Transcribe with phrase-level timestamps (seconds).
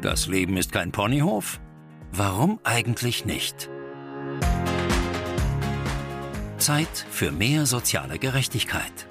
[0.00, 1.58] Das Leben ist kein Ponyhof?
[2.12, 3.68] Warum eigentlich nicht?
[6.58, 9.08] Zeit für mehr soziale Gerechtigkeit.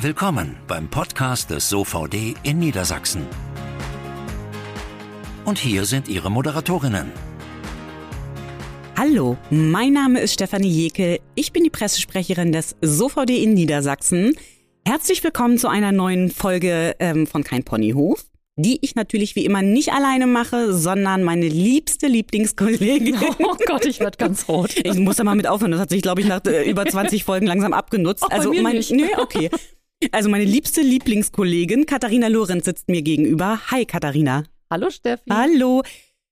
[0.00, 3.26] Willkommen beim Podcast des SOVD in Niedersachsen.
[5.44, 7.12] Und hier sind Ihre Moderatorinnen.
[8.96, 11.18] Hallo, mein Name ist Stefanie Jekel.
[11.34, 14.32] Ich bin die Pressesprecherin des SOVD in Niedersachsen.
[14.86, 18.24] Herzlich willkommen zu einer neuen Folge ähm, von Kein Ponyhof
[18.56, 23.16] die ich natürlich wie immer nicht alleine mache, sondern meine liebste Lieblingskollegin.
[23.38, 24.74] Oh Gott, ich werde ganz rot.
[24.84, 25.72] Ich muss da mal mit aufhören.
[25.72, 28.22] Das hat sich, glaube ich, nach äh, über 20 Folgen langsam abgenutzt.
[28.22, 28.90] Auch also bei mir mein, nicht.
[28.90, 29.50] Nö, okay.
[30.12, 33.60] Also meine liebste Lieblingskollegin Katharina Lorenz sitzt mir gegenüber.
[33.70, 34.44] Hi Katharina.
[34.70, 35.30] Hallo Steffi.
[35.30, 35.82] Hallo.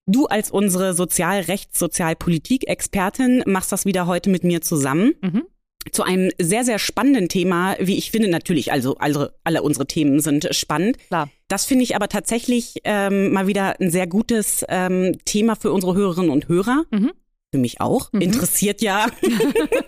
[0.06, 5.14] Du als unsere Sozialrechts-, Sozialpolitik-Expertin machst das wieder heute mit mir zusammen.
[5.22, 5.44] Mhm.
[5.90, 10.20] Zu einem sehr, sehr spannenden Thema, wie ich finde, natürlich, also alle, alle unsere Themen
[10.20, 10.96] sind spannend.
[11.08, 11.28] Klar.
[11.48, 15.94] Das finde ich aber tatsächlich ähm, mal wieder ein sehr gutes ähm, Thema für unsere
[15.94, 16.84] Hörerinnen und Hörer.
[16.90, 17.12] Mhm.
[17.50, 18.12] Für mich auch.
[18.12, 18.20] Mhm.
[18.20, 19.06] Interessiert ja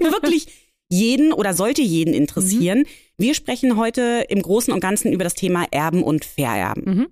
[0.00, 0.48] wirklich
[0.90, 2.80] jeden oder sollte jeden interessieren.
[2.80, 2.86] Mhm.
[3.16, 6.82] Wir sprechen heute im Großen und Ganzen über das Thema Erben und Vererben.
[6.84, 7.06] Mhm.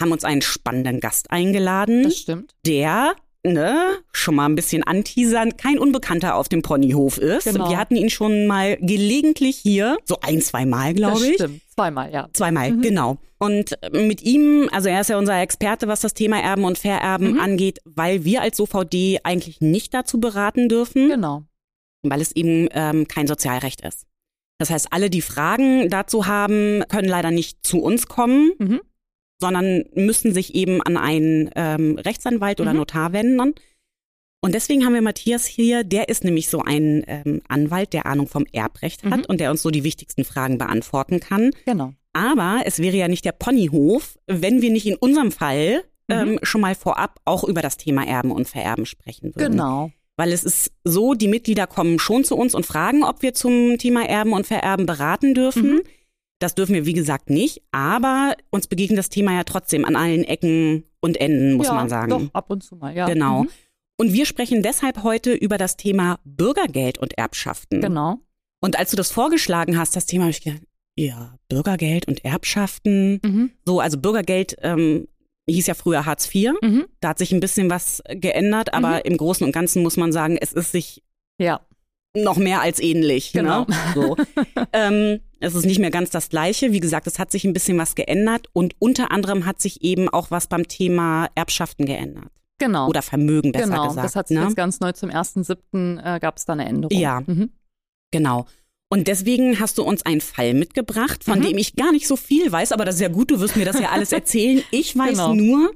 [0.00, 2.54] Haben uns einen spannenden Gast eingeladen, Das stimmt.
[2.64, 7.44] der ne, schon mal ein bisschen anteasern, kein Unbekannter auf dem Ponyhof ist.
[7.44, 7.68] Genau.
[7.70, 11.34] Wir hatten ihn schon mal gelegentlich hier, so ein, zwei Mal, glaube ich.
[11.34, 11.60] stimmt.
[11.74, 12.28] Zweimal, ja.
[12.32, 12.82] Zweimal, Mhm.
[12.82, 13.16] genau.
[13.38, 17.34] Und mit ihm, also er ist ja unser Experte, was das Thema Erben und Vererben
[17.34, 17.40] Mhm.
[17.40, 21.44] angeht, weil wir als OVD eigentlich nicht dazu beraten dürfen, Genau.
[22.02, 24.06] weil es eben ähm, kein Sozialrecht ist.
[24.60, 28.80] Das heißt, alle, die Fragen dazu haben, können leider nicht zu uns kommen, Mhm.
[29.40, 32.78] Sondern müssen sich eben an einen ähm, Rechtsanwalt oder Mhm.
[32.78, 33.54] Notar wenden.
[34.40, 38.28] Und deswegen haben wir Matthias hier, der ist nämlich so ein ähm, Anwalt, der Ahnung
[38.28, 39.24] vom Erbrecht hat Mhm.
[39.26, 41.50] und der uns so die wichtigsten Fragen beantworten kann.
[41.66, 41.92] Genau.
[42.12, 46.14] Aber es wäre ja nicht der Ponyhof, wenn wir nicht in unserem Fall Mhm.
[46.16, 49.52] ähm, schon mal vorab auch über das Thema Erben und Vererben sprechen würden.
[49.52, 49.90] Genau.
[50.16, 53.76] Weil es ist so, die Mitglieder kommen schon zu uns und fragen, ob wir zum
[53.78, 55.74] Thema Erben und Vererben beraten dürfen.
[55.74, 55.80] Mhm.
[56.40, 57.62] Das dürfen wir, wie gesagt, nicht.
[57.72, 61.88] Aber uns begegnet das Thema ja trotzdem an allen Ecken und Enden, muss ja, man
[61.88, 62.10] sagen.
[62.10, 63.06] Doch, ab und zu mal, ja.
[63.06, 63.44] Genau.
[63.44, 63.48] Mhm.
[64.00, 67.80] Und wir sprechen deshalb heute über das Thema Bürgergeld und Erbschaften.
[67.80, 68.18] Genau.
[68.60, 70.62] Und als du das vorgeschlagen hast, das Thema, habe ich gedacht,
[70.96, 73.20] ja, Bürgergeld und Erbschaften.
[73.24, 73.50] Mhm.
[73.64, 75.08] So, also Bürgergeld ähm,
[75.48, 76.52] hieß ja früher Hartz IV.
[76.62, 76.86] Mhm.
[77.00, 79.00] Da hat sich ein bisschen was geändert, aber Mhm.
[79.04, 81.02] im Großen und Ganzen muss man sagen, es ist sich
[81.40, 81.60] Ja.
[82.16, 83.32] noch mehr als ähnlich.
[83.32, 83.64] Genau.
[83.64, 83.76] Ne?
[83.94, 84.16] So.
[84.72, 86.72] ähm, es ist nicht mehr ganz das Gleiche.
[86.72, 90.08] Wie gesagt, es hat sich ein bisschen was geändert und unter anderem hat sich eben
[90.08, 92.30] auch was beim Thema Erbschaften geändert.
[92.58, 92.88] Genau.
[92.88, 93.88] Oder Vermögen, besser genau.
[93.88, 94.04] gesagt.
[94.04, 94.44] das hat sich ne?
[94.44, 96.00] jetzt ganz neu zum 1.7.
[96.16, 96.98] Äh, gab es da eine Änderung.
[96.98, 97.20] Ja.
[97.24, 97.50] Mhm.
[98.10, 98.46] Genau.
[98.90, 101.42] Und deswegen hast du uns einen Fall mitgebracht, von Mhm.
[101.44, 103.64] dem ich gar nicht so viel weiß, aber das ist ja gut, du wirst mir
[103.66, 104.62] das ja alles erzählen.
[104.70, 105.34] Ich weiß Genau.
[105.34, 105.70] nur,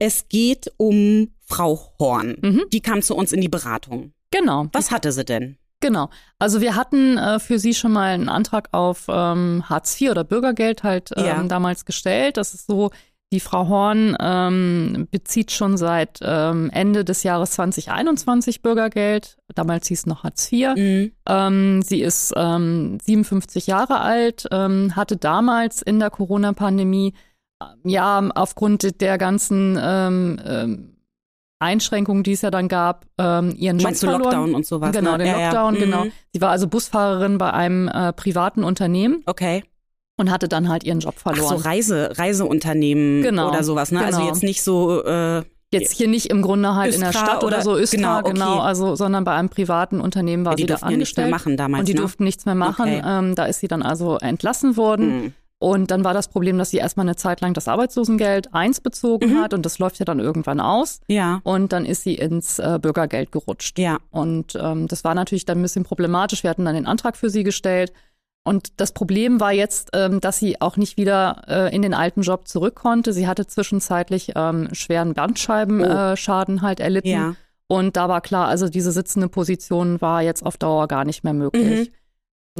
[0.00, 2.36] es geht um Frau Horn.
[2.40, 2.62] Mhm.
[2.72, 4.12] Die kam zu uns in die Beratung.
[4.30, 4.66] Genau.
[4.72, 5.56] Was hatte sie denn?
[5.80, 6.08] Genau.
[6.38, 10.24] Also wir hatten äh, für sie schon mal einen Antrag auf ähm, Hartz IV oder
[10.24, 11.42] Bürgergeld halt ähm, Ja.
[11.42, 12.36] damals gestellt.
[12.38, 12.90] Das ist so,
[13.32, 19.36] die Frau Horn ähm, bezieht schon seit ähm, Ende des Jahres 2021 Bürgergeld.
[19.54, 20.74] Damals hieß es noch Hartz IV.
[20.76, 21.12] Mhm.
[21.28, 27.12] Ähm, sie ist ähm, 57 Jahre alt, ähm, hatte damals in der Corona-Pandemie
[27.84, 30.93] ja aufgrund der ganzen ähm, ähm,
[31.60, 34.24] Einschränkungen, die es ja dann gab, ähm, ihren Job Meinst du verloren.
[34.24, 34.92] Lockdown und sowas?
[34.92, 35.18] Genau, ne?
[35.18, 35.44] den Ja, ja.
[35.46, 35.78] Lockdown, Mhm.
[35.78, 36.04] genau.
[36.32, 39.64] Sie war also Busfahrerin bei einem äh, privaten Unternehmen Okay.
[40.18, 41.58] und hatte dann halt ihren Job Ach verloren.
[41.58, 44.04] so, Reise, Reiseunternehmen Genau, oder sowas, ne?
[44.04, 44.30] Also genau.
[44.30, 47.56] jetzt nicht so, äh, Jetzt hier nicht im Grunde halt in der Östra Stadt oder,
[47.56, 48.60] oder- so, Östra, genau, genau, okay.
[48.62, 51.30] also, sondern bei einem privaten Unternehmen war die sie da durften ja nichts mehr angestellt.
[51.46, 52.00] machen damals, und die ne?
[52.00, 52.82] durften nichts mehr machen.
[52.86, 53.02] Okay.
[53.04, 55.22] Ähm, da ist sie dann also entlassen worden.
[55.24, 55.32] Mhm.
[55.60, 59.32] Und dann war das Problem, dass sie erstmal eine Zeit lang das Arbeitslosengeld 1 bezogen
[59.34, 59.40] Mhm.
[59.42, 61.00] hat und das läuft ja dann irgendwann aus.
[61.08, 63.78] Ja, Und dann ist sie ins äh, Bürgergeld gerutscht.
[63.78, 63.98] ja.
[64.10, 66.42] Und ähm, das war natürlich dann ein bisschen problematisch.
[66.42, 67.92] Wir hatten dann den Antrag für sie gestellt.
[68.46, 72.20] Und das Problem war jetzt, ähm, dass sie auch nicht wieder äh, in den alten
[72.20, 73.14] Job zurück konnte.
[73.14, 77.08] Sie hatte zwischenzeitlich ähm, schweren Bandscheibenschaden äh, Schaden halt erlitten.
[77.08, 77.12] Oh.
[77.12, 77.34] Ja.
[77.68, 81.32] Und da war klar, also diese sitzende Position war jetzt auf Dauer gar nicht mehr
[81.32, 81.90] möglich.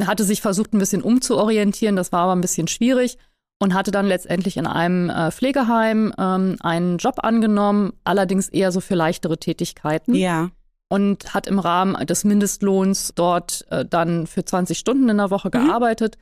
[0.03, 3.17] Hatte sich versucht, ein bisschen umzuorientieren, das war aber ein bisschen schwierig
[3.61, 8.81] und hatte dann letztendlich in einem äh, Pflegeheim ähm, einen Job angenommen, allerdings eher so
[8.81, 10.51] für leichtere Tätigkeiten Ja.
[10.89, 15.51] und hat im Rahmen des Mindestlohns dort äh, dann für 20 Stunden in der Woche
[15.51, 16.19] gearbeitet.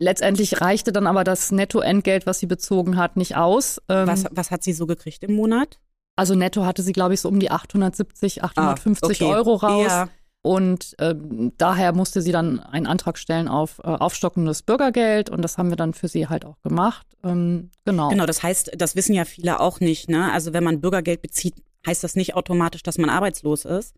[0.00, 3.80] Letztendlich reichte dann aber das Nettoentgelt, was sie bezogen hat, nicht aus.
[3.88, 5.78] Ähm, Was, was hat sie so gekriegt im Monat?
[6.16, 9.34] Also netto hatte sie, glaube ich, so um die 870, 850 Ah, okay.
[9.36, 9.86] Euro raus.
[9.86, 10.08] Ja.
[10.42, 11.14] Und äh,
[11.58, 15.76] daher musste sie dann einen Antrag stellen auf äh, aufstockendes Bürgergeld und das haben wir
[15.76, 17.06] dann für sie halt auch gemacht.
[17.24, 18.08] Ähm, genau.
[18.08, 20.08] Genau, das heißt, das wissen ja viele auch nicht.
[20.08, 20.32] Ne?
[20.32, 21.54] Also wenn man Bürgergeld bezieht,
[21.86, 23.94] heißt das nicht automatisch, dass man arbeitslos ist,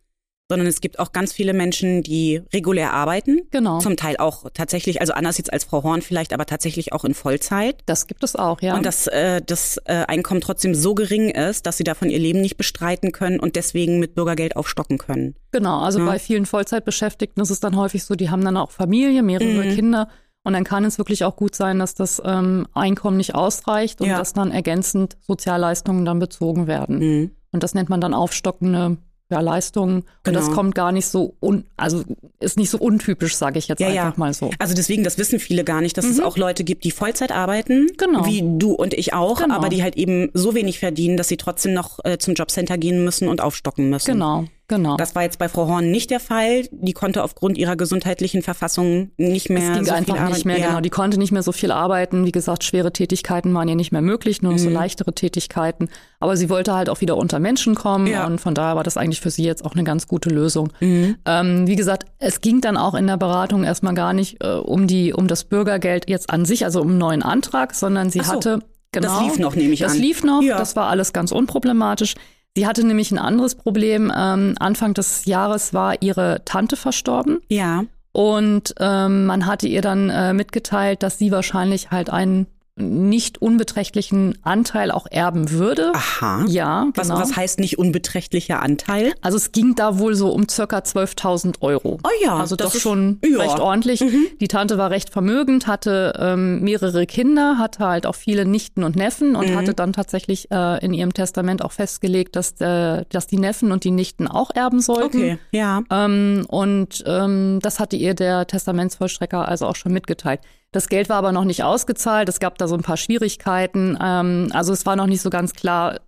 [0.51, 3.41] sondern es gibt auch ganz viele Menschen, die regulär arbeiten.
[3.51, 3.79] Genau.
[3.79, 7.15] Zum Teil auch tatsächlich, also anders jetzt als Frau Horn vielleicht, aber tatsächlich auch in
[7.15, 7.77] Vollzeit.
[7.87, 8.75] Das gibt es auch, ja.
[8.75, 12.41] Und dass äh, das äh, Einkommen trotzdem so gering ist, dass sie davon ihr Leben
[12.43, 15.37] nicht bestreiten können und deswegen mit Bürgergeld aufstocken können.
[15.53, 16.05] Genau, also Ja.
[16.07, 19.75] bei vielen Vollzeitbeschäftigten ist es dann häufig so, die haben dann auch Familie, mehrere Mhm.
[19.75, 20.09] Kinder.
[20.43, 24.09] Und dann kann es wirklich auch gut sein, dass das ähm, Einkommen nicht ausreicht und
[24.09, 24.17] Ja.
[24.19, 26.99] dass dann ergänzend Sozialleistungen dann bezogen werden.
[26.99, 27.31] Mhm.
[27.53, 28.97] Und das nennt man dann aufstockende
[29.31, 30.05] ja, Leistungen.
[30.27, 30.57] Und das Genau.
[30.57, 32.03] kommt gar nicht so, un also
[32.41, 34.13] ist nicht so untypisch, sage ich jetzt Ja, einfach ja.
[34.17, 34.51] mal so.
[34.59, 37.83] Also deswegen, das wissen viele gar nicht, dass es auch Leute gibt, die Vollzeit arbeiten,
[37.85, 37.97] Mhm.
[37.97, 38.27] Genau.
[38.27, 39.55] wie du und ich auch, Genau.
[39.55, 43.05] aber die halt eben so wenig verdienen, dass sie trotzdem noch äh, zum Jobcenter gehen
[43.05, 44.13] müssen und aufstocken müssen.
[44.13, 44.97] Genau, genau.
[44.97, 46.63] Das war jetzt bei Frau Horn nicht der Fall.
[46.71, 50.59] Die konnte aufgrund ihrer gesundheitlichen Verfassung nicht mehr Es ging so einfach viel nicht mehr,
[50.59, 50.69] ja.
[50.69, 50.81] genau.
[50.81, 52.25] Die konnte nicht mehr so viel arbeiten.
[52.25, 54.65] Wie gesagt, schwere Tätigkeiten waren ihr nicht mehr möglich, nur noch Mhm.
[54.65, 55.91] so leichtere Tätigkeiten.
[56.21, 58.27] Aber sie wollte halt auch wieder unter Menschen kommen Ja.
[58.27, 60.73] und von daher war das eigentlich für sie jetzt auch eine ganz gute Lösung.
[60.81, 61.17] Mhm.
[61.27, 64.87] Ähm, wie gesagt, es ging dann auch in der Beratung erstmal gar nicht äh, um
[64.87, 68.33] die, um das Bürgergeld jetzt an sich, also um einen neuen Antrag, sondern sie so.
[68.33, 68.61] hatte
[68.93, 69.23] Das genau.
[69.23, 69.99] lief noch, nehme ich Das an.
[69.99, 70.59] lief noch, Ja.
[70.59, 72.15] das war alles ganz unproblematisch.
[72.57, 74.13] Sie hatte nämlich ein anderes Problem.
[74.15, 77.41] Ähm, Anfang des Jahres war ihre Tante verstorben.
[77.49, 77.85] Ja.
[78.13, 82.49] Und ähm, man hatte ihr dann äh, mitgeteilt, dass sie wahrscheinlich halt einen
[82.81, 85.93] nicht unbeträchtlichen Anteil auch erben würde.
[85.95, 86.45] Aha.
[86.49, 87.21] Ja, Was, genau.
[87.21, 89.13] was heißt nicht unbeträchtlicher Anteil?
[89.21, 91.99] Also es ging da wohl so um circa 12.000 Euro.
[92.03, 93.31] Oh ja, Also das doch ist- schon ja.
[93.31, 93.41] Mhm.
[93.41, 94.05] recht ordentlich.
[94.41, 98.97] Die Tante war recht vermögend, hatte ähm, mehrere Kinder, hatte halt auch viele Nichten und
[98.97, 99.37] Neffen Mhm.
[99.37, 103.73] und hatte dann tatsächlich äh, in ihrem Testament auch festgelegt, dass, äh, dass die Neffen
[103.73, 105.19] und die Nichten auch erben sollten.
[105.19, 105.39] Okay.
[105.53, 105.83] Ja.
[105.91, 110.41] Ähm, und ähm, das hatte ihr der Testamentsvollstrecker also auch schon mitgeteilt.
[110.73, 112.29] Das Geld war aber noch nicht ausgezahlt.
[112.29, 113.99] Es gab da so ein paar Schwierigkeiten.
[114.01, 116.01] Ähm, also es war noch nicht so ganz klar.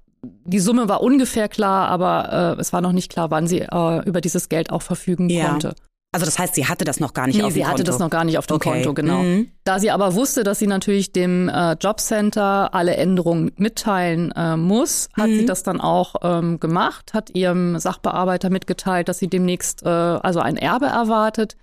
[0.45, 4.05] Die Summe war ungefähr klar, aber äh, es war noch nicht klar, wann sie äh,
[4.07, 5.49] über dieses Geld auch verfügen Ja.
[5.49, 5.75] konnte.
[6.15, 7.73] Also das heißt, sie hatte das noch gar nicht Nee, auf dem sie Konto.
[7.73, 8.71] hatte das noch gar nicht auf dem Okay.
[8.71, 9.23] Konto, genau.
[9.23, 9.49] Mhm.
[9.65, 15.09] Da sie aber wusste, dass sie natürlich dem äh, Jobcenter alle Änderungen mitteilen äh, muss,
[15.17, 15.39] hat Mhm.
[15.39, 20.41] sie das dann auch ähm, gemacht, hat ihrem Sachbearbeiter mitgeteilt, dass sie demnächst äh, also
[20.41, 21.57] ein Erbe erwartet.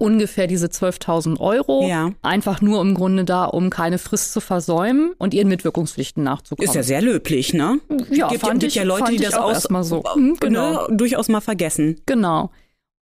[0.00, 1.86] Ungefähr diese 12.000 Euro.
[1.86, 2.12] Ja.
[2.22, 6.66] Einfach nur im Grunde da, um keine Frist zu versäumen und ihren Mitwirkungspflichten nachzukommen.
[6.66, 7.80] Ist ja sehr löblich, ne?
[8.10, 10.02] ja, gibt, fand gibt ich, ja Leute, fand die das auch erstmal so.
[10.16, 10.88] Mhm, genau.
[10.88, 12.00] ne, durchaus mal vergessen.
[12.06, 12.50] Genau.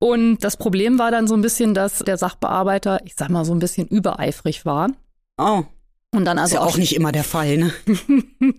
[0.00, 3.52] Und das Problem war dann so ein bisschen, dass der Sachbearbeiter, ich sag mal, so
[3.52, 4.90] ein bisschen übereifrig war.
[5.40, 5.62] Oh,
[6.12, 7.72] Und dann ist also ja auch nicht immer der Fall, ne?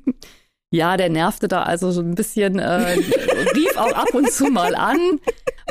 [0.71, 2.94] Ja, der nervte da also so ein bisschen, äh,
[3.56, 5.00] rief auch ab und zu mal an,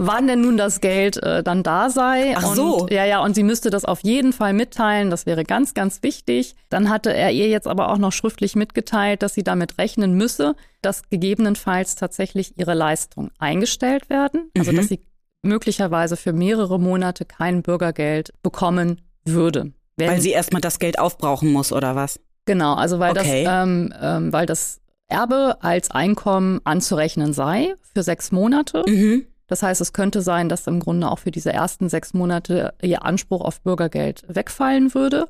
[0.00, 2.34] wann denn nun das Geld äh, dann da sei.
[2.36, 2.86] Ach und, so.
[2.90, 5.10] Ja, ja, und sie müsste das auf jeden Fall mitteilen.
[5.10, 6.54] Das wäre ganz, ganz wichtig.
[6.68, 10.54] Dann hatte er ihr jetzt aber auch noch schriftlich mitgeteilt, dass sie damit rechnen müsse,
[10.82, 14.50] dass gegebenenfalls tatsächlich ihre Leistungen eingestellt werden.
[14.56, 14.76] Also, Mhm.
[14.76, 15.00] dass sie
[15.42, 19.72] möglicherweise für mehrere Monate kein Bürgergeld bekommen würde.
[19.96, 22.20] Wenn, Weil sie erstmal das Geld aufbrauchen muss, oder was?
[22.44, 23.44] Genau, also weil Okay.
[23.44, 28.84] das, ähm, ähm, weil das Erbe als Einkommen anzurechnen sei für sechs Monate.
[28.86, 29.26] Mhm.
[29.48, 33.04] Das heißt, es könnte sein, dass im Grunde auch für diese ersten sechs Monate ihr
[33.04, 35.28] Anspruch auf Bürgergeld wegfallen würde.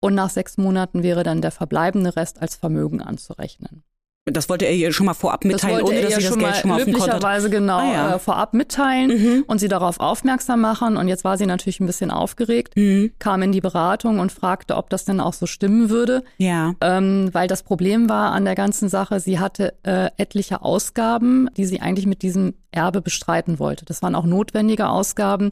[0.00, 3.84] Und nach sechs Monaten wäre dann der verbleibende Rest als Vermögen anzurechnen.
[4.26, 6.68] Das wollte er ihr schon mal vorab mitteilen, das ohne dass sie das Geld schon
[6.70, 7.20] mal auf dem Konto hat.
[7.20, 8.14] glücklicherweise genau Ah, ja.
[8.14, 9.44] äh, vorab mitteilen Mhm.
[9.46, 10.98] und sie darauf aufmerksam machen.
[10.98, 13.12] Und jetzt war sie natürlich ein bisschen aufgeregt, Mhm.
[13.18, 16.22] kam in die Beratung und fragte, ob das denn auch so stimmen würde.
[16.36, 16.74] Ja.
[16.82, 21.64] Ähm, weil das Problem war an der ganzen Sache, sie hatte äh, etliche Ausgaben, die
[21.64, 23.84] sie eigentlich mit diesem Erbe bestreiten wollte.
[23.86, 25.50] Das waren auch notwendige Ausgaben.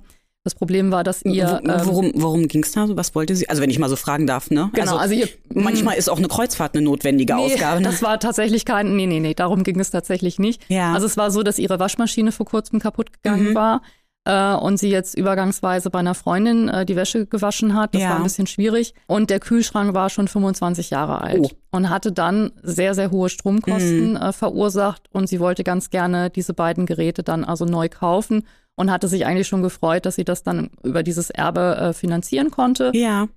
[0.48, 1.60] Das Problem war, dass ihr.
[1.62, 2.86] Ähm, worum worum ging's da?
[2.88, 3.50] Was wollte sie?
[3.50, 4.70] Also wenn ich mal so fragen darf, ne?
[4.72, 7.82] Genau, also ihr- manchmal ist auch eine Kreuzfahrt eine notwendige Nee, Ausgabe.
[7.82, 7.88] Ne?
[7.88, 10.62] das war tatsächlich kein, nee, nee, nee, darum ging es tatsächlich nicht.
[10.68, 10.94] Ja.
[10.94, 13.54] Also es war so, dass ihre Waschmaschine vor kurzem kaputt gegangen Mhm.
[13.54, 13.82] war
[14.28, 17.94] äh, und sie jetzt übergangsweise bei einer Freundin äh, die Wäsche gewaschen hat.
[17.94, 18.10] Das Ja.
[18.10, 18.92] war ein bisschen schwierig.
[19.06, 21.50] Und der Kühlschrank war schon 25 Jahre alt Oh.
[21.70, 26.52] und hatte dann sehr, sehr hohe Stromkosten äh, verursacht und sie wollte ganz gerne diese
[26.54, 28.44] beiden Geräte dann also neu kaufen
[28.76, 32.50] und hatte sich eigentlich schon gefreut, dass sie das dann über dieses Erbe äh, finanzieren
[32.50, 32.92] konnte.
[32.94, 33.28] ja,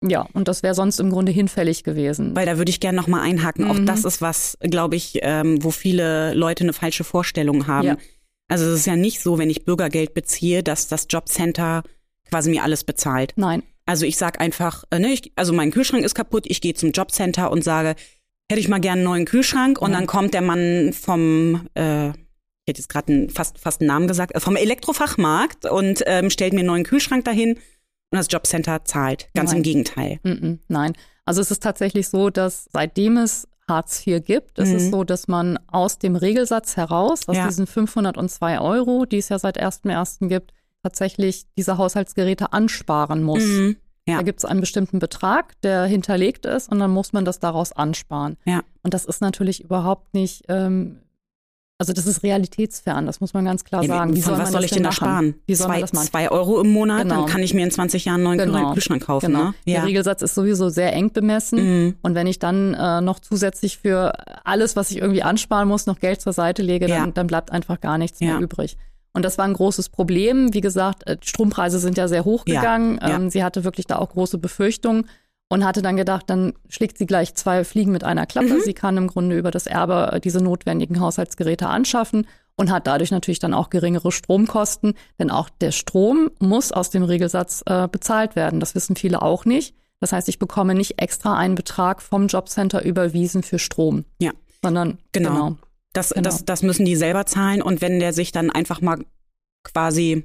[0.00, 2.36] Ja, und das wäre sonst im Grunde hinfällig gewesen.
[2.36, 3.68] weil da würde ich gerne noch mal einhaken.
[3.68, 3.86] Auch Mhm.
[3.86, 7.86] das ist was, glaube ich, ähm, wo viele Leute eine falsche Vorstellung haben.
[7.88, 7.96] Ja.
[8.48, 11.82] Also es ist ja nicht so, wenn ich Bürgergeld beziehe, dass das Jobcenter
[12.30, 13.32] quasi mir alles bezahlt.
[13.36, 13.62] Nein.
[13.86, 16.92] Also ich sag einfach, äh, ne, ich, also mein Kühlschrank ist kaputt, ich gehe zum
[16.92, 17.94] Jobcenter und sage,
[18.50, 19.94] hätte ich mal gern einen neuen Kühlschrank und Mhm.
[19.94, 22.14] dann kommt der Mann vom, äh, ich
[22.68, 26.60] hätte jetzt gerade fast, fast einen Namen gesagt, äh, vom Elektrofachmarkt und ähm, stellt mir
[26.60, 27.60] einen neuen Kühlschrank dahin und
[28.16, 29.28] das Jobcenter zahlt.
[29.34, 29.58] Ganz Nein.
[29.58, 30.20] im Gegenteil.
[30.68, 30.92] Nein.
[31.24, 34.76] Also es ist tatsächlich so, dass seitdem es Hartz IV gibt, ist Mhm.
[34.76, 37.46] es so, dass man aus dem Regelsatz heraus, aus Ja.
[37.46, 40.28] diesen 502 Euro, die es ja seit 1.1.
[40.28, 43.44] gibt, tatsächlich diese Haushaltsgeräte ansparen muss.
[43.44, 43.76] Mhm.
[44.06, 44.16] Ja.
[44.16, 47.72] Da gibt es einen bestimmten Betrag, der hinterlegt ist und dann muss man das daraus
[47.72, 48.38] ansparen.
[48.46, 48.62] Ja.
[48.82, 51.00] Und das ist natürlich überhaupt nicht, ähm,
[51.80, 54.14] also das ist realitätsfern, das muss man ganz klar sagen.
[54.16, 55.34] Wie Von soll was soll ich denn da sparen?
[55.46, 56.06] Wie soll zwei, man das machen?
[56.08, 57.20] zwei Euro im Monat, Genau.
[57.22, 58.72] dann kann ich mir in 20 Jahren einen neuen Genau.
[58.74, 59.26] Kühlschrank kaufen.
[59.26, 59.44] Genau.
[59.44, 59.54] Ne?
[59.66, 59.82] Der Ja.
[59.84, 61.84] Regelsatz ist sowieso sehr eng bemessen.
[61.86, 61.94] Mhm.
[62.02, 64.12] Und wenn ich dann äh, noch zusätzlich für
[64.44, 67.12] alles, was ich irgendwie ansparen muss, noch Geld zur Seite lege, dann, Ja.
[67.12, 68.32] dann bleibt einfach gar nichts Ja.
[68.32, 68.76] mehr übrig.
[69.14, 70.52] Und das war ein großes Problem.
[70.54, 72.98] Wie gesagt, äh, Strompreise sind ja sehr hochgegangen.
[73.00, 73.16] Ja, ja.
[73.16, 75.06] Ähm, sie hatte wirklich da auch große Befürchtungen
[75.48, 78.54] und hatte dann gedacht, dann schlägt sie gleich zwei Fliegen mit einer Klappe.
[78.54, 78.60] Mhm.
[78.60, 82.26] Sie kann im Grunde über das Erbe diese notwendigen Haushaltsgeräte anschaffen
[82.56, 87.02] und hat dadurch natürlich dann auch geringere Stromkosten, denn auch der Strom muss aus dem
[87.02, 88.60] Regelsatz äh, bezahlt werden.
[88.60, 89.74] Das wissen viele auch nicht.
[90.00, 94.32] Das heißt, ich bekomme nicht extra einen Betrag vom Jobcenter überwiesen für Strom, Ja.
[94.62, 95.30] sondern Genau.
[95.30, 95.56] genau.
[95.92, 96.22] Das, Genau.
[96.22, 98.98] das, das müssen die selber zahlen und wenn der sich dann einfach mal
[99.64, 100.24] quasi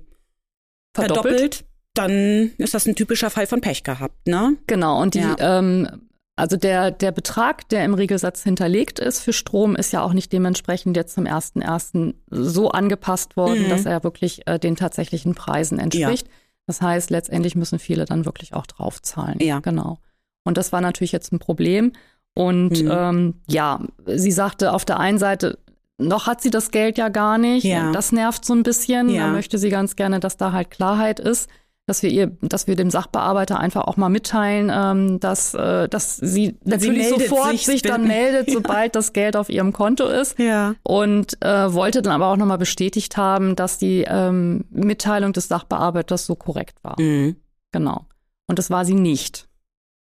[0.93, 4.55] verdoppelt, dann ist das ein typischer Fall von Pech gehabt, ne?
[4.67, 5.35] Genau, und die, Ja.
[5.59, 5.87] ähm,
[6.35, 10.33] also der, der Betrag, der im Regelsatz hinterlegt ist für Strom, ist ja auch nicht
[10.33, 12.15] dementsprechend jetzt zum 1.1.
[12.31, 13.69] so angepasst worden, Mhm.
[13.69, 16.27] dass er wirklich äh, den tatsächlichen Preisen entspricht.
[16.65, 19.37] Das heißt, letztendlich müssen viele dann wirklich auch draufzahlen.
[19.41, 19.59] Ja.
[19.59, 19.99] Genau.
[20.43, 21.91] Und das war natürlich jetzt ein Problem.
[22.33, 22.89] Und Mhm.
[22.91, 25.59] ähm, ja, sie sagte auf der einen Seite,
[25.99, 27.63] noch hat sie das Geld ja gar nicht.
[27.63, 27.91] Ja.
[27.91, 29.09] Das nervt so ein bisschen.
[29.09, 29.27] Ja.
[29.27, 31.47] Da möchte sie ganz gerne, dass da halt Klarheit ist
[31.85, 36.17] dass wir ihr, dass wir dem Sachbearbeiter einfach auch mal mitteilen, ähm, dass, äh, dass
[36.17, 40.39] sie natürlich sofort sich, sich, dann meldet, sobald das Geld auf ihrem Konto ist.
[40.39, 40.75] Ja.
[40.83, 46.25] Und äh, wollte dann aber auch nochmal bestätigt haben, dass die ähm, Mitteilung des Sachbearbeiters
[46.25, 46.99] so korrekt war.
[46.99, 47.35] Mhm.
[47.73, 48.05] Genau.
[48.47, 49.47] Und das war sie nicht.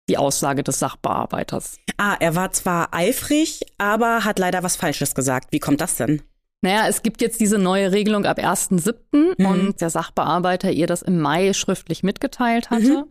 [0.09, 1.77] Die Aussage des Sachbearbeiters.
[1.97, 5.53] Ah, er war zwar eifrig, aber hat leider was Falsches gesagt.
[5.53, 6.23] Wie kommt das denn?
[6.63, 8.95] Naja, es gibt jetzt diese neue Regelung ab 1.7.
[9.39, 9.47] Mhm.
[9.47, 13.05] und der Sachbearbeiter ihr das im Mai schriftlich mitgeteilt hatte.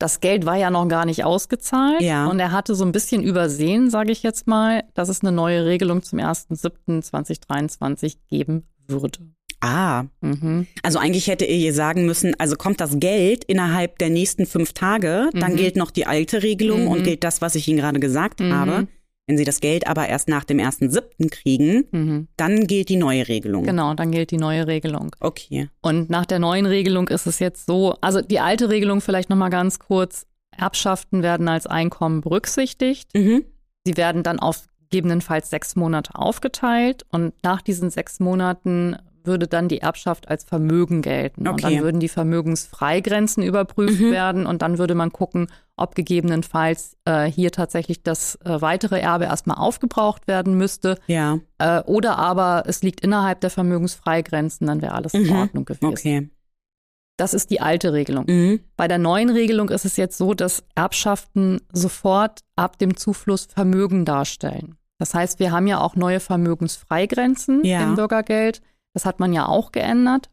[0.00, 2.06] Das Geld war ja noch gar nicht ausgezahlt Mhm.
[2.06, 2.26] Ja.
[2.26, 5.64] und er hatte so ein bisschen übersehen, sage ich jetzt mal, dass es eine neue
[5.66, 9.18] Regelung zum 1.7.2023 geben würde.
[9.60, 10.66] Ah, Mhm.
[10.82, 14.72] also eigentlich hätte er ihr sagen müssen, also kommt das Geld innerhalb der nächsten fünf
[14.74, 15.56] Tage, dann Mhm.
[15.56, 16.88] gilt noch die alte Regelung Mhm.
[16.88, 18.52] und gilt das, was ich Ihnen gerade gesagt Mhm.
[18.52, 18.88] habe.
[19.26, 21.30] Wenn Sie das Geld aber erst nach dem 1.7.
[21.30, 22.28] kriegen, Mhm.
[22.36, 23.64] dann gilt die neue Regelung.
[23.64, 25.16] Genau, dann gilt die neue Regelung.
[25.20, 25.70] Okay.
[25.80, 29.50] Und nach der neuen Regelung ist es jetzt so, also die alte Regelung vielleicht nochmal
[29.50, 30.26] ganz kurz,
[30.56, 33.10] Erbschaften werden als Einkommen berücksichtigt.
[33.14, 33.44] Mhm.
[33.86, 39.68] Sie werden dann auf gegebenenfalls sechs Monate aufgeteilt und nach diesen sechs Monaten würde dann
[39.68, 41.48] die Erbschaft als Vermögen gelten.
[41.48, 41.74] Und Okay.
[41.74, 44.10] dann würden die Vermögensfreigrenzen überprüft Mhm.
[44.10, 49.24] werden und dann würde man gucken, ob gegebenenfalls äh, hier tatsächlich das äh, weitere Erbe
[49.24, 51.38] erstmal aufgebraucht werden müsste Ja.
[51.58, 55.32] äh, oder aber es liegt innerhalb der Vermögensfreigrenzen, dann wäre alles in Mhm.
[55.36, 55.86] Ordnung gewesen.
[55.86, 56.30] Okay.
[57.16, 58.24] Das ist die alte Regelung.
[58.26, 58.60] Mhm.
[58.76, 64.04] Bei der neuen Regelung ist es jetzt so, dass Erbschaften sofort ab dem Zufluss Vermögen
[64.04, 64.76] darstellen.
[64.98, 67.82] Das heißt, wir haben ja auch neue Vermögensfreigrenzen Ja.
[67.82, 68.62] im Bürgergeld.
[68.94, 70.30] Das hat man ja auch geändert.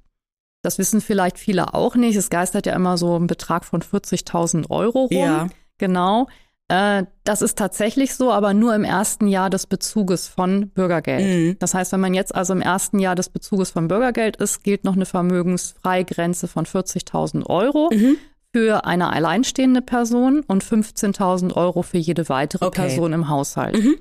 [0.63, 2.15] Das wissen vielleicht viele auch nicht.
[2.15, 5.17] Es geistert ja immer so ein Betrag von 40.000 Euro rum.
[5.17, 5.47] Ja.
[5.79, 6.27] Genau.
[6.67, 11.25] Äh, das ist tatsächlich so, aber nur im ersten Jahr des Bezuges von Bürgergeld.
[11.27, 11.55] Mhm.
[11.59, 14.83] Das heißt, wenn man jetzt also im ersten Jahr des Bezuges von Bürgergeld ist, gilt
[14.83, 18.17] noch eine Vermögensfreigrenze von 40.000 Euro Mhm.
[18.53, 22.81] für eine alleinstehende Person und 15.000 Euro für jede weitere Okay.
[22.87, 23.75] Person im Haushalt.
[23.81, 23.95] Mhm.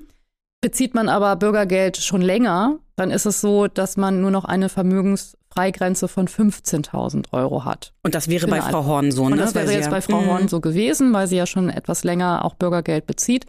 [0.61, 4.69] Bezieht man aber Bürgergeld schon länger, dann ist es so, dass man nur noch eine
[4.69, 7.93] Vermögensfreigrenze von 15.000 Euro hat.
[8.03, 8.69] Und das wäre bei Genau.
[8.69, 9.33] Frau Horn so, ne?
[9.33, 10.27] Und das Weil wäre jetzt ja- bei Frau Mhm.
[10.27, 13.47] Horn so gewesen, weil sie ja schon etwas länger auch Bürgergeld bezieht.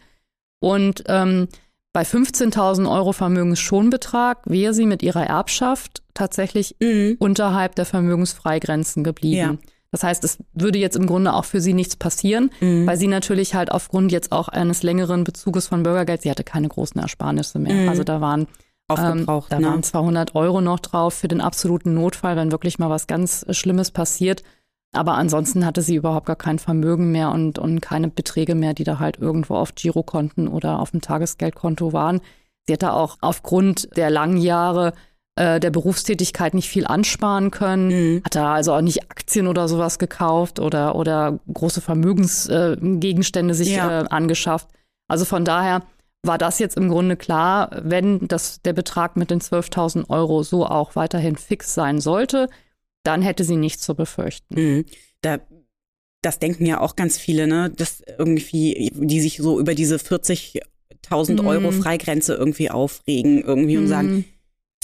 [0.59, 1.47] Und ähm,
[1.93, 7.17] bei 15.000 Euro Vermögensschonbetrag wäre sie mit ihrer Erbschaft tatsächlich Mhm.
[7.19, 9.59] unterhalb der Vermögensfreigrenzen geblieben.
[9.61, 9.69] Ja.
[9.93, 12.87] Das heißt, es würde jetzt im Grunde auch für sie nichts passieren, Mhm.
[12.87, 16.67] weil sie natürlich halt aufgrund jetzt auch eines längeren Bezuges von Bürgergeld, sie hatte keine
[16.67, 17.75] großen Ersparnisse mehr.
[17.75, 17.89] Mhm.
[17.89, 18.47] Also da waren
[18.97, 19.67] ähm, da ne?
[19.67, 23.91] waren 200 Euro noch drauf für den absoluten Notfall, wenn wirklich mal was ganz Schlimmes
[23.91, 24.43] passiert.
[24.93, 28.83] Aber ansonsten hatte sie überhaupt gar kein Vermögen mehr und, und keine Beträge mehr, die
[28.83, 32.19] da halt irgendwo auf Girokonten oder auf dem Tagesgeldkonto waren.
[32.67, 34.93] Sie hätte auch aufgrund der langen Jahre
[35.35, 38.21] äh, der Berufstätigkeit nicht viel ansparen können, Mhm.
[38.23, 43.69] hat er also auch nicht Aktien oder sowas gekauft oder, oder große Vermögensgegenstände äh, sich
[43.71, 44.01] Ja.
[44.01, 44.67] äh, angeschafft.
[45.07, 45.83] Also von daher
[46.25, 50.65] war das jetzt im Grunde klar, wenn das, der Betrag mit den 12.000 Euro so
[50.65, 52.47] auch weiterhin fix sein sollte,
[53.03, 54.55] dann hätte sie nichts zu befürchten.
[54.55, 54.85] Mhm.
[55.21, 55.39] Da,
[56.21, 60.61] das denken ja auch ganz viele, ne, dass irgendwie, die sich so über diese 40.000
[61.41, 61.47] Mhm.
[61.47, 64.23] Euro Freigrenze irgendwie aufregen irgendwie und sagen,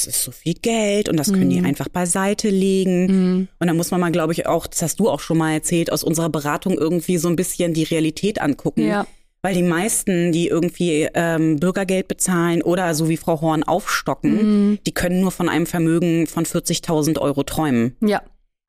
[0.06, 1.66] das ist so viel Geld und das können die Mhm.
[1.66, 3.06] einfach beiseite legen.
[3.08, 3.48] Mhm.
[3.60, 5.92] Und da muss man mal, glaube ich, auch, das hast du auch schon mal erzählt,
[5.92, 8.86] aus unserer Beratung irgendwie so ein bisschen die Realität angucken.
[8.88, 9.06] Ja,
[9.42, 14.32] Weil die meisten, die irgendwie ähm, Bürgergeld bezahlen oder so wie Frau Horn aufstocken,
[14.72, 14.80] Mhm.
[14.86, 17.96] die können nur von einem Vermögen von 40.000 Euro träumen.
[18.02, 18.22] ja,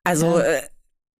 [0.05, 0.41] Also Ja.
[0.43, 0.61] äh,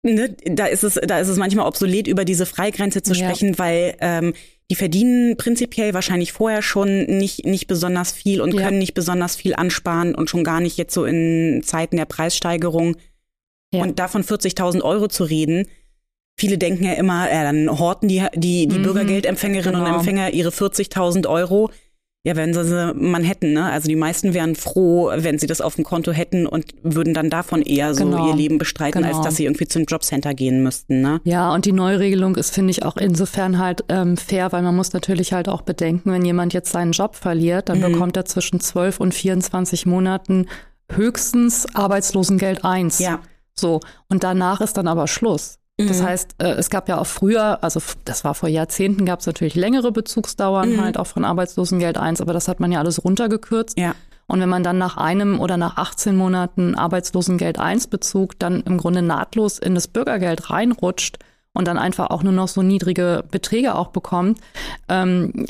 [0.04, 3.26] ne, da ist es, da ist es manchmal obsolet, über diese Freigrenze zu Ja.
[3.26, 4.32] sprechen, weil ähm,
[4.72, 8.62] die verdienen prinzipiell wahrscheinlich vorher schon nicht nicht besonders viel und Ja.
[8.62, 12.96] können nicht besonders viel ansparen und schon gar nicht jetzt so in Zeiten der Preissteigerung.
[13.74, 13.82] Ja.
[13.82, 15.66] Und davon 40.000 Euro zu reden.
[16.38, 18.82] Viele denken ja immer, äh, dann horten die, die, die Mhm.
[18.82, 19.98] Bürgergeldempfängerinnen und Genau.
[19.98, 21.70] Empfänger ihre 40.000 Euro.
[22.24, 23.64] Ja, wenn sie sie Manhattan, ne?
[23.64, 27.30] Also die meisten wären froh, wenn sie das auf dem Konto hätten und würden dann
[27.30, 28.28] davon eher so Genau.
[28.28, 29.24] ihr Leben bestreiten, als Genau.
[29.24, 31.20] dass sie irgendwie zum Jobcenter gehen müssten, ne?
[31.24, 34.92] Ja, und die Neuregelung ist, finde ich, auch insofern halt ähm, fair, weil man muss
[34.92, 37.92] natürlich halt auch bedenken, wenn jemand jetzt seinen Job verliert, dann Mhm.
[37.92, 40.46] bekommt er zwischen 12 und 24 Monaten
[40.92, 43.00] höchstens Arbeitslosengeld 1.
[43.00, 43.18] Ja.
[43.54, 45.58] So, und danach ist dann aber Schluss.
[45.78, 46.04] Das Mhm.
[46.04, 49.54] heißt, äh, es gab ja auch früher, also das war vor Jahrzehnten, gab es natürlich
[49.54, 50.80] längere Bezugsdauern Mhm.
[50.82, 53.78] halt auch von Arbeitslosengeld 1, aber das hat man ja alles runtergekürzt.
[53.78, 53.94] Ja.
[54.26, 58.78] Und wenn man dann nach einem oder nach 18 Monaten Arbeitslosengeld 1 Bezug dann im
[58.78, 61.18] Grunde nahtlos in das Bürgergeld reinrutscht
[61.54, 64.38] und dann einfach auch nur noch so niedrige Beträge auch bekommt,
[64.88, 65.46] ähm,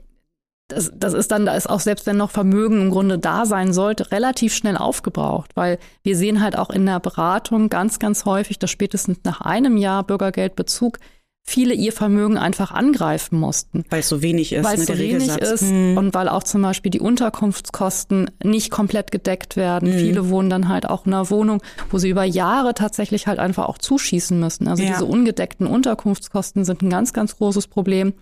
[0.73, 3.73] das, das ist dann, da ist auch selbst wenn noch Vermögen im Grunde da sein
[3.73, 8.59] sollte, relativ schnell aufgebraucht, weil wir sehen halt auch in der Beratung ganz, ganz häufig,
[8.59, 10.99] dass spätestens nach einem Jahr Bürgergeldbezug
[11.45, 14.93] viele ihr Vermögen einfach angreifen mussten Weil es so wenig ist, weil ne, es so
[14.95, 15.97] der wenig ist Mhm.
[15.99, 19.91] und weil auch zum Beispiel die Unterkunftskosten nicht komplett gedeckt werden.
[19.91, 19.99] Mhm.
[19.99, 21.61] Viele wohnen dann halt auch in einer Wohnung,
[21.91, 24.69] wo sie über Jahre tatsächlich halt einfach auch zuschießen müssen.
[24.69, 24.91] Also Ja.
[24.93, 28.13] diese ungedeckten Unterkunftskosten sind ein ganz, ganz großes Problem,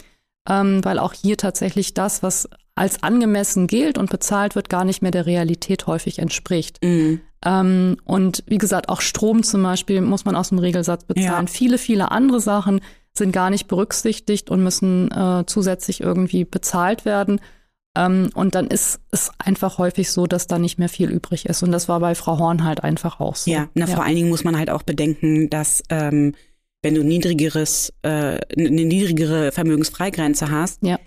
[0.49, 5.03] ähm, weil auch hier tatsächlich das, was als angemessen gilt und bezahlt wird, gar nicht
[5.03, 6.83] mehr der Realität häufig entspricht.
[6.83, 7.21] Mhm.
[7.45, 11.47] Ähm, und wie gesagt, auch Strom zum Beispiel muss man aus dem Regelsatz bezahlen.
[11.47, 11.53] Ja.
[11.53, 12.81] Viele, viele andere Sachen
[13.13, 17.41] sind gar nicht berücksichtigt und müssen äh, zusätzlich irgendwie bezahlt werden.
[17.97, 21.63] Ähm, und dann ist es einfach häufig so, dass da nicht mehr viel übrig ist.
[21.63, 23.51] Und das war bei Frau Horn halt einfach auch so.
[23.51, 26.35] Ja, na, vor allen Dingen muss man halt auch bedenken, dass ähm,
[26.83, 28.09] wenn du niedrigeres, äh,
[28.57, 30.99] eine niedrigere Vermögensfreigrenze hast, Ja.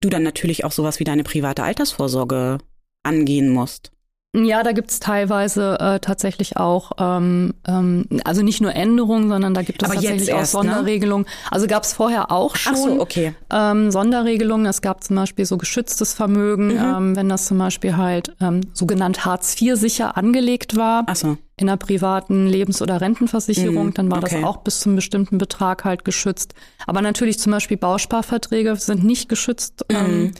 [0.00, 2.58] du dann natürlich auch sowas wie deine private Altersvorsorge
[3.02, 3.92] angehen musst.
[4.32, 9.62] Ja, da gibt's teilweise äh, tatsächlich auch, ähm, ähm, also nicht nur Änderungen, sondern da
[9.62, 10.60] gibt es Aber tatsächlich auch erst, ne?
[10.60, 11.26] Sonderregelungen.
[11.50, 12.76] Also gab's vorher auch schon.
[12.76, 13.34] So, okay.
[13.52, 14.66] ähm, Sonderregelungen.
[14.66, 16.78] Es gab zum Beispiel so geschütztes Vermögen, Mhm.
[16.78, 21.36] ähm, wenn das zum Beispiel halt ähm, sogenannt Hartz IV sicher angelegt war Ach so.
[21.56, 24.36] in einer privaten Lebens- oder Rentenversicherung, Mhm, dann war okay.
[24.36, 26.54] das auch bis zum bestimmten Betrag halt geschützt.
[26.86, 30.32] Aber natürlich zum Beispiel Bausparverträge sind nicht geschützt ähm, Mhm.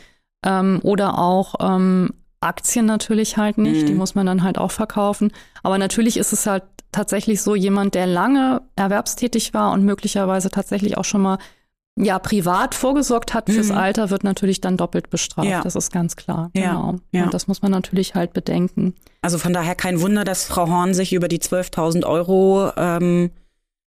[0.47, 3.87] ähm, oder auch ähm, Aktien natürlich halt nicht, Mhm.
[3.87, 5.33] die muss man dann halt auch verkaufen.
[5.63, 10.97] Aber natürlich ist es halt tatsächlich so, jemand, der lange erwerbstätig war und möglicherweise tatsächlich
[10.97, 11.39] auch schon mal
[11.97, 13.77] ja privat vorgesorgt hat fürs Mhm.
[13.77, 15.49] Alter, wird natürlich dann doppelt bestraft.
[15.49, 15.61] Ja.
[15.63, 16.51] Das ist ganz klar.
[16.55, 16.95] Ja, Genau.
[17.13, 17.25] ja.
[17.25, 18.95] Und das muss man natürlich halt bedenken.
[19.23, 23.31] Also von daher kein Wunder, dass Frau Horn sich über die 12.000 Euro ähm,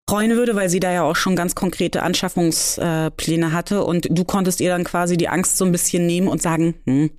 [0.10, 4.60] freuen würde, weil sie da ja auch schon ganz konkrete Anschaffungspläne hatte und du konntest
[4.60, 7.10] ihr dann quasi die Angst so ein bisschen nehmen und sagen, hm,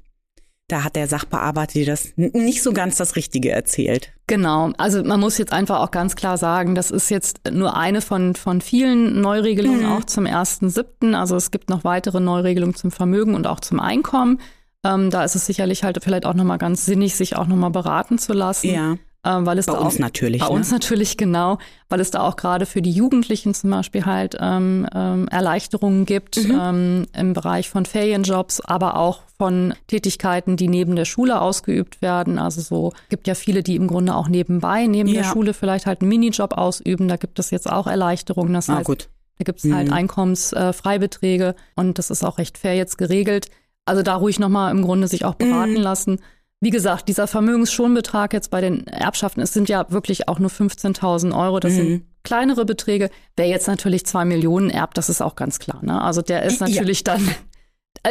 [0.68, 4.12] da hat der Sachbearbeiter dir das nicht so ganz das Richtige erzählt.
[4.27, 8.00] Genau, also man muss jetzt einfach auch ganz klar sagen, das ist jetzt nur eine
[8.00, 9.92] von, von vielen Neuregelungen, Mhm.
[9.92, 11.14] auch zum 1.7.
[11.14, 14.40] Also es gibt noch weitere Neuregelungen zum Vermögen und auch zum Einkommen.
[14.85, 18.16] Ähm, da ist es sicherlich halt vielleicht auch nochmal ganz sinnig, sich auch nochmal beraten
[18.18, 18.68] zu lassen.
[18.70, 18.96] Ja,
[19.27, 20.40] ähm, weil es bei da uns auch, natürlich.
[20.40, 20.53] Bei ne?
[20.53, 21.59] uns natürlich genau,
[21.90, 26.37] weil es da auch gerade für die Jugendlichen zum Beispiel halt ähm, ähm, Erleichterungen gibt
[26.42, 26.59] Mhm.
[26.61, 32.38] ähm, im Bereich von Ferienjobs, aber auch von Tätigkeiten, die neben der Schule ausgeübt werden.
[32.38, 35.30] Also so gibt ja viele, die im Grunde auch nebenbei, neben der Ja.
[35.32, 37.08] Schule vielleicht halt einen Minijob ausüben.
[37.08, 38.54] Da gibt es jetzt auch Erleichterungen.
[38.54, 39.08] Das Ah, heißt, gut.
[39.38, 39.92] da gibt es halt Mhm.
[39.94, 43.48] Einkommensfreibeträge und das ist auch recht fair jetzt geregelt.
[43.86, 45.80] Also da ruhig nochmal im Grunde sich auch beraten Mhm.
[45.80, 46.20] lassen.
[46.60, 51.34] Wie gesagt, dieser Vermögensschonbetrag jetzt bei den Erbschaften, es sind ja wirklich auch nur 15.000
[51.34, 51.60] Euro.
[51.60, 51.76] Das Mhm.
[51.76, 53.10] sind kleinere Beträge.
[53.36, 55.84] Wer jetzt natürlich zwei Millionen erbt, das ist auch ganz klar.
[55.84, 56.00] Ne?
[56.00, 56.68] Also der ist Ja.
[56.68, 57.30] natürlich dann, äh,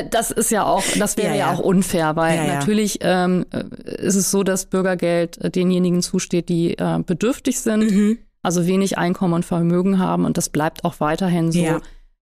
[0.09, 1.53] das ist ja auch, das wäre Ja, ja, ja.
[1.53, 3.63] auch unfair, weil Ja, natürlich ähm, äh,
[4.01, 8.17] ist es so, dass Bürgergeld äh, denjenigen zusteht, die äh, bedürftig sind Mhm.
[8.41, 11.59] also wenig Einkommen und Vermögen haben und das bleibt auch weiterhin so.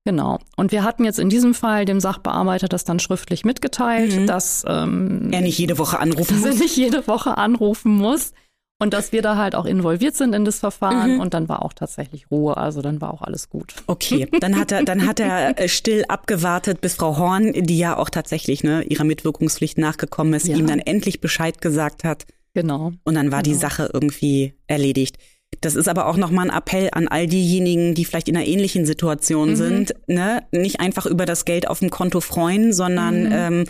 [0.04, 0.40] Genau.
[0.58, 4.26] Und wir hatten jetzt in diesem Fall dem Sachbearbeiter das dann schriftlich mitgeteilt, Mhm.
[4.28, 6.60] dass ähm, Er nicht jede Woche anrufen dass er muss.
[6.60, 8.34] nicht jede Woche anrufen muss
[8.82, 11.20] und dass wir da halt auch involviert sind in das Verfahren Mhm.
[11.22, 13.74] und dann war auch tatsächlich Ruhe, also dann war auch alles gut.
[13.88, 17.96] Okay, dann hat er, dann hat er äh, still abgewartet, bis Frau Horn, die ja
[17.96, 20.58] auch tatsächlich ne, ihrer Mitwirkungspflicht nachgekommen ist, Ja.
[20.58, 22.26] ihm dann endlich Bescheid gesagt hat.
[22.54, 22.92] Genau.
[23.06, 23.62] Und dann war die Genau.
[23.62, 25.18] Sache irgendwie erledigt.
[25.62, 28.86] Das ist aber auch nochmal ein Appell an all diejenigen, die vielleicht in einer ähnlichen
[28.86, 29.56] Situation Mhm.
[29.56, 29.94] sind.
[30.08, 30.44] Ne?
[30.52, 33.32] Nicht einfach über das Geld auf dem Konto freuen, sondern Mhm.
[33.32, 33.66] ähm,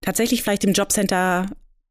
[0.00, 1.46] tatsächlich vielleicht im Jobcenter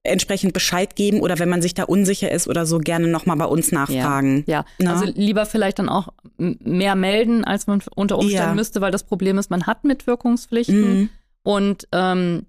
[0.06, 3.46] entsprechend Bescheid geben oder wenn man sich da unsicher ist oder so, gerne nochmal bei
[3.46, 4.44] uns nachfragen.
[4.48, 4.94] Ja, Na?
[4.94, 8.54] also lieber vielleicht dann auch mehr melden, als man unter Umständen Ja.
[8.56, 11.10] müsste, weil das Problem ist, man hat Mitwirkungspflichten Mhm.
[11.44, 12.46] und ähm,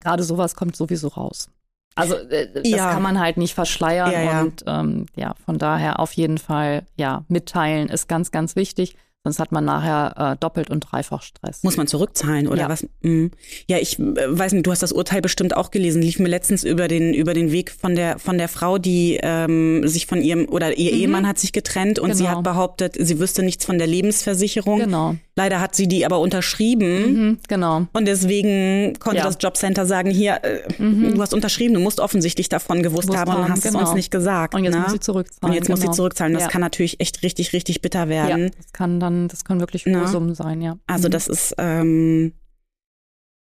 [0.00, 1.48] gerade sowas kommt sowieso raus.
[1.96, 2.92] Also äh, das Ja.
[2.92, 4.40] kann man halt nicht verschleiern Ja, ja.
[4.42, 8.96] und ähm, ja, von daher auf jeden Fall ja mitteilen ist ganz, ganz wichtig.
[9.24, 11.62] Sonst hat man nachher äh, doppelt und dreifach Stress.
[11.62, 12.68] Muss man zurückzahlen oder Ja.
[12.68, 12.86] was?
[13.00, 13.30] Mhm.
[13.66, 16.02] Ja, ich äh, weiß nicht, du hast das Urteil bestimmt auch gelesen.
[16.02, 19.88] Lief mir letztens über den über den Weg von der von der Frau, die ähm,
[19.88, 21.00] sich von ihrem oder ihr Mhm.
[21.00, 22.36] Ehemann hat sich getrennt und sie Genau.
[22.36, 24.78] hat behauptet, sie wüsste nichts von der Lebensversicherung.
[24.80, 25.16] Genau.
[25.36, 27.28] Leider hat sie die aber unterschrieben.
[27.28, 27.86] Mhm, genau.
[27.92, 29.24] Und deswegen konnte Ja.
[29.24, 29.28] Mhm.
[29.28, 33.48] das Jobcenter sagen, hier, äh, du hast unterschrieben, du musst offensichtlich davon gewusst haben und
[33.48, 33.80] hast es genau.
[33.80, 34.54] uns nicht gesagt.
[34.54, 34.80] Und jetzt ne?
[34.80, 35.50] muss sie zurückzahlen.
[35.50, 35.96] Und jetzt muss sie genau.
[35.96, 36.34] zurückzahlen.
[36.34, 36.48] Das ja.
[36.48, 38.50] kann natürlich echt richtig, richtig bitter ja, werden.
[38.56, 40.76] das kann dann, das können wirklich hohe Summen sein, ja.
[40.86, 41.12] Also Mhm.
[41.12, 42.32] das ist ähm,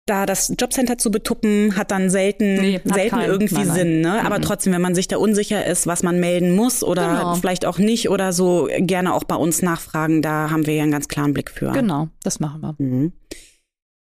[0.06, 3.30] da das Jobcenter zu betuppen, hat dann selten, Nee, selten keinen.
[3.30, 3.76] irgendwie Nein, nein.
[3.76, 4.00] Sinn.
[4.02, 4.22] Ne?
[4.24, 4.42] Aber Mhm.
[4.42, 7.34] trotzdem, wenn man sich da unsicher ist, was man melden muss oder Genau.
[7.36, 10.20] vielleicht auch nicht oder so, gerne auch bei uns nachfragen.
[10.20, 11.72] Da haben wir ja einen ganz klaren Blick für.
[11.72, 12.74] Genau, das machen wir.
[12.78, 13.12] Mhm.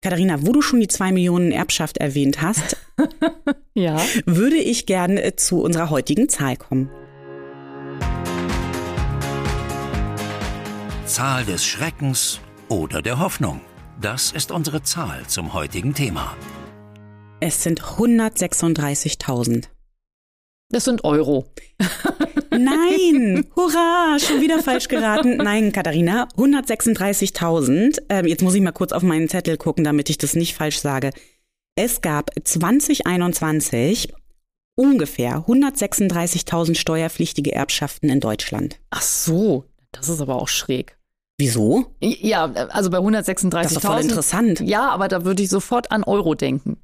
[0.02, 2.76] Katharina, wo du schon die zwei Millionen Erbschaft erwähnt hast,
[3.74, 3.98] Ja.
[4.26, 6.90] würde ich gerne zu unserer heutigen Zahl kommen.
[11.06, 13.62] Zahl des Schreckens oder der Hoffnung.
[14.02, 16.36] Das ist unsere Zahl zum heutigen Thema.
[17.40, 19.70] Es sind 136.000.
[20.70, 21.46] Das sind Euro.
[22.52, 25.38] Nein, hurra, schon wieder falsch geraten.
[25.38, 28.02] Nein, Katharina, 136.000.
[28.10, 30.80] Ähm, jetzt muss ich mal kurz auf meinen Zettel gucken, damit ich das nicht falsch
[30.80, 31.12] sage.
[31.76, 34.14] Es gab 2021
[34.76, 38.80] ungefähr 136.000 steuerpflichtige Erbschaften in Deutschland.
[38.90, 40.98] Ach so, das ist aber auch schräg.
[41.38, 41.88] Wieso?
[42.02, 43.50] Ja, also bei 136.000.
[43.52, 44.60] Das ist doch voll interessant.
[44.62, 46.78] Ja, aber da würde ich sofort an Euro denken.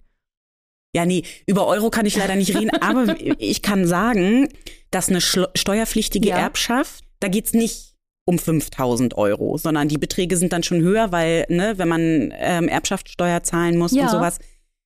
[0.93, 4.49] Ja, nee, über Euro kann ich leider nicht reden, aber ich kann sagen,
[4.91, 6.37] dass eine steuerpflichtige Ja.
[6.39, 11.45] Erbschaft, da geht's nicht um 5000 Euro, sondern die Beträge sind dann schon höher, weil,
[11.47, 14.03] ne, wenn man ähm, Erbschaftssteuer zahlen muss Ja.
[14.03, 14.39] und sowas,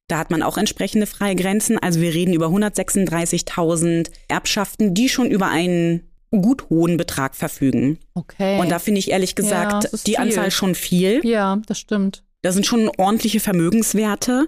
[0.08, 1.80] da hat man auch entsprechende freie Grenzen.
[1.80, 6.08] Also wir reden über 136.000 Erbschaften, die schon über einen
[6.42, 7.98] gut hohen Betrag verfügen.
[8.14, 8.60] Okay.
[8.60, 10.20] Und da finde ich ehrlich Ja, gesagt ist die viel.
[10.20, 11.22] Anzahl schon viel.
[11.26, 12.24] ja, das stimmt.
[12.42, 14.46] Da sind schon ordentliche Vermögenswerte.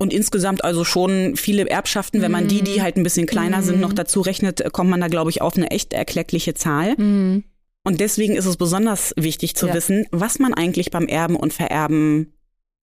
[0.00, 3.76] Und insgesamt also schon viele Erbschaften, wenn man die, die halt ein bisschen kleiner sind,
[3.76, 3.80] Mhm.
[3.80, 6.94] noch dazu rechnet, äh, kommt man da, glaube ich, auf eine echt erkleckliche Zahl.
[6.96, 7.42] Mhm.
[7.84, 9.74] Und deswegen ist es besonders wichtig zu Ja.
[9.74, 12.32] wissen, was man eigentlich beim Erben und Vererben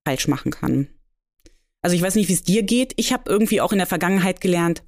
[0.06, 0.88] falsch machen kann.
[1.80, 2.92] Also ich weiß nicht, wie es dir geht.
[2.96, 4.82] Ich habe irgendwie auch in der Vergangenheit gelernt,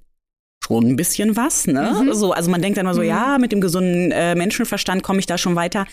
[0.64, 2.02] schon ein bisschen was, ne?
[2.04, 2.12] Mhm.
[2.14, 3.06] So, also man denkt dann immer so, Mhm.
[3.08, 5.86] ja, mit dem gesunden äh, Menschenverstand komme ich da schon weiter.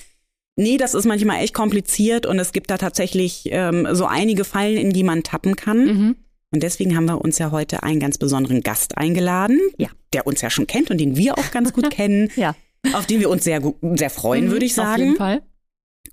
[0.58, 4.78] Nee, das ist manchmal echt kompliziert und es gibt da tatsächlich ähm, so einige Fallen,
[4.78, 5.86] in die man tappen kann.
[5.86, 6.16] Mhm.
[6.54, 9.90] Und deswegen haben wir uns ja heute einen ganz besonderen Gast eingeladen, Ja.
[10.14, 12.56] der uns ja schon kennt und den wir auch ganz gut kennen, Ja.
[12.94, 13.62] auf den wir uns sehr,
[13.96, 15.18] sehr freuen, Mhm, würde ich Auf jeden sagen.
[15.18, 15.42] Fall.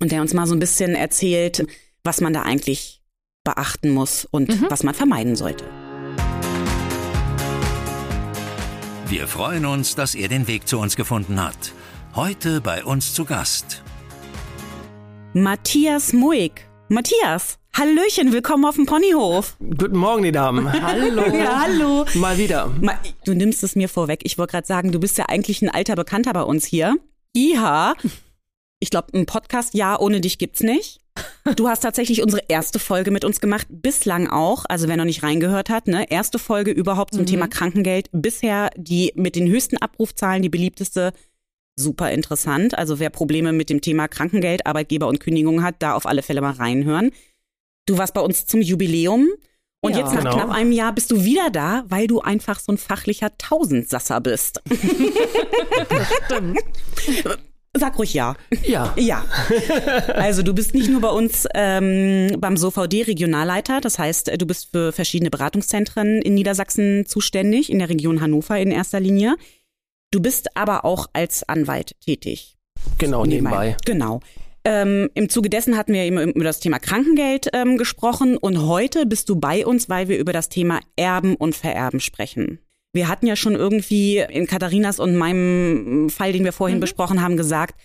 [0.01, 1.65] Und der uns mal so ein bisschen erzählt,
[2.03, 3.01] was man da eigentlich
[3.45, 4.65] beachten muss und Mhm.
[4.69, 5.63] was man vermeiden sollte.
[9.13, 11.71] Wir freuen uns, dass er den Weg zu uns gefunden hat.
[12.15, 13.83] Heute bei uns zu Gast.
[15.33, 16.67] Matthias Muig.
[16.89, 19.55] Matthias, Hallöchen, willkommen auf dem Ponyhof.
[19.59, 20.67] Guten Morgen, die Damen.
[20.81, 21.27] Hallo.
[21.31, 22.05] Ja, hallo.
[22.15, 22.71] Mal wieder.
[22.81, 24.21] Ma- Du nimmst es mir vorweg.
[24.23, 26.95] Ich wollte gerade sagen, du bist ja eigentlich ein alter Bekannter bei uns hier.
[27.35, 27.93] Iha.
[28.79, 31.01] Ich glaube, ein Podcast, ja, ohne dich gibt's nicht.
[31.57, 35.23] Du hast tatsächlich unsere erste Folge mit uns gemacht, bislang auch, also wer noch nicht
[35.23, 40.41] reingehört hat, ne, erste Folge überhaupt zum Thema Krankengeld, bisher die mit den höchsten Abrufzahlen,
[40.41, 41.11] die beliebteste,
[41.75, 42.77] super interessant.
[42.77, 46.39] Also wer Probleme mit dem Thema Krankengeld, Arbeitgeber und Kündigung hat, da auf alle Fälle
[46.39, 47.11] mal reinhören.
[47.87, 49.27] Du warst bei uns zum Jubiläum
[49.81, 49.99] und Ja.
[49.99, 50.35] jetzt nach Genau.
[50.35, 54.61] knapp einem Jahr bist du wieder da, weil du einfach so ein fachlicher Tausendsasser bist.
[56.25, 56.59] Stimmt.
[57.75, 58.35] Sag ruhig ja.
[58.65, 58.93] Ja.
[58.97, 59.25] Ja.
[60.13, 64.69] Also du bist nicht nur bei uns ähm, beim SOVD Regionalleiter, das heißt, du bist
[64.71, 69.35] für verschiedene Beratungszentren in Niedersachsen zuständig, in der Region Hannover in erster Linie.
[70.11, 72.57] Du bist aber auch als Anwalt tätig.
[72.99, 73.75] Genau, nebenbei.
[73.85, 74.19] Genau.
[74.65, 79.05] Ähm, Im Zuge dessen hatten wir eben über das Thema Krankengeld ähm, gesprochen und heute
[79.05, 82.59] bist du bei uns, weil wir über das Thema Erben und Vererben sprechen.
[82.93, 86.81] Wir hatten ja schon irgendwie in Katharinas und meinem Fall, den wir vorhin mhm.
[86.81, 87.75] besprochen haben, gesagt,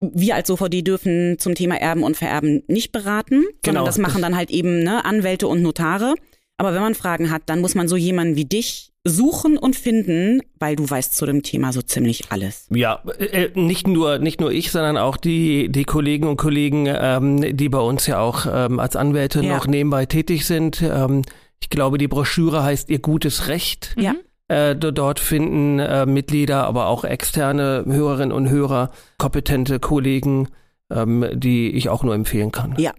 [0.00, 3.54] wir als OVD dürfen zum Thema Erben und Vererben nicht beraten, genau.
[3.64, 6.14] sondern das machen dann halt eben ne, Anwälte und Notare.
[6.58, 10.40] Aber wenn man Fragen hat, dann muss man so jemanden wie dich suchen und finden,
[10.58, 12.66] weil du weißt zu dem Thema so ziemlich alles.
[12.70, 17.56] Ja, äh, nicht nur nicht nur ich, sondern auch die die Kollegen und Kollegen, ähm,
[17.56, 19.54] die bei uns ja auch ähm, als Anwälte ja.
[19.54, 20.82] noch nebenbei tätig sind.
[20.82, 21.22] Ähm,
[21.60, 23.94] ich glaube, die Broschüre heißt Ihr gutes Recht.
[23.98, 24.14] Ja.
[24.48, 30.48] Äh, dort finden äh, Mitglieder, aber auch externe Hörerinnen und Hörer, kompetente Kollegen,
[30.90, 32.76] ähm, die ich auch nur empfehlen kann.
[32.78, 32.92] Ja,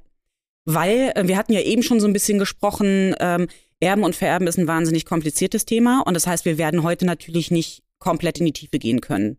[0.65, 3.47] weil äh, wir hatten ja eben schon so ein bisschen gesprochen, ähm,
[3.79, 7.51] Erben und Vererben ist ein wahnsinnig kompliziertes Thema und das heißt, wir werden heute natürlich
[7.51, 9.37] nicht komplett in die Tiefe gehen können.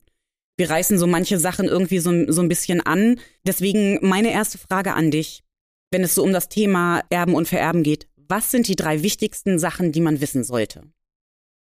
[0.56, 3.20] Wir reißen so manche Sachen irgendwie so, so ein bisschen an.
[3.46, 5.42] Deswegen meine erste Frage an dich,
[5.90, 8.08] wenn es so um das Thema Erben und Vererben geht.
[8.16, 10.82] Was sind die drei wichtigsten Sachen, die man wissen sollte?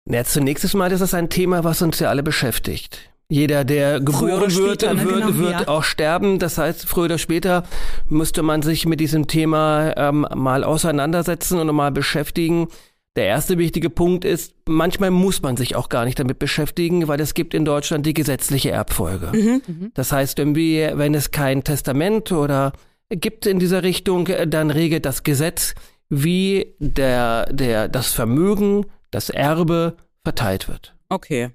[0.07, 3.11] Ja, zunächst mal ist es ein Thema, was uns ja alle beschäftigt.
[3.31, 5.05] Jeder, der geboren wird, ne?
[5.05, 5.69] wird, genau, wird ja.
[5.69, 6.41] auch sterben.
[6.41, 7.63] Das heißt, früher oder später
[8.09, 12.67] müsste man sich mit diesem Thema ähm, mal auseinandersetzen und mal beschäftigen.
[13.15, 17.21] Der erste wichtige Punkt ist, manchmal muss man sich auch gar nicht damit beschäftigen, weil
[17.21, 19.31] es gibt in Deutschland die gesetzliche Erbfolge.
[19.33, 19.63] Mhm.
[19.67, 19.91] mhm.
[19.95, 22.73] Das heißt, irgendwie, wenn es kein Testament oder
[23.11, 25.77] gibt in dieser Richtung, dann regelt das Gesetz,
[26.09, 30.94] wie der, der, das Vermögen das Erbe verteilt wird.
[31.09, 31.51] Okay.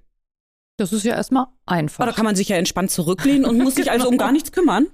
[0.77, 2.01] Das ist ja erstmal einfach.
[2.01, 4.51] Aber da kann man sich ja entspannt zurücklehnen und muss sich also um gar nichts
[4.51, 4.87] kümmern.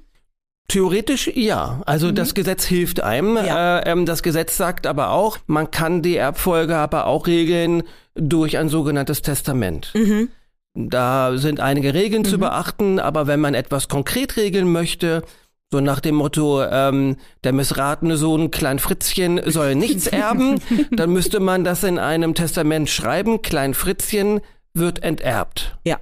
[0.68, 1.82] Theoretisch ja.
[1.86, 2.16] Also mhm.
[2.16, 3.36] das Gesetz hilft einem.
[3.36, 3.80] Ja.
[3.80, 7.84] Äh, ähm, das Gesetz sagt aber auch, man kann die Erbfolge aber auch regeln
[8.16, 9.92] durch ein sogenanntes Testament.
[9.96, 10.30] Mhm.
[10.74, 12.28] Da sind einige Regeln mhm.
[12.28, 15.24] zu beachten, aber wenn man etwas konkret regeln möchte,
[15.72, 20.60] so nach dem Motto, ähm, der missratene Sohn Klein Fritzchen soll nichts erben,
[20.92, 23.42] dann müsste man das in einem Testament schreiben.
[23.42, 24.42] Klein Fritzchen
[24.74, 25.78] wird enterbt.
[25.86, 26.00] Ja.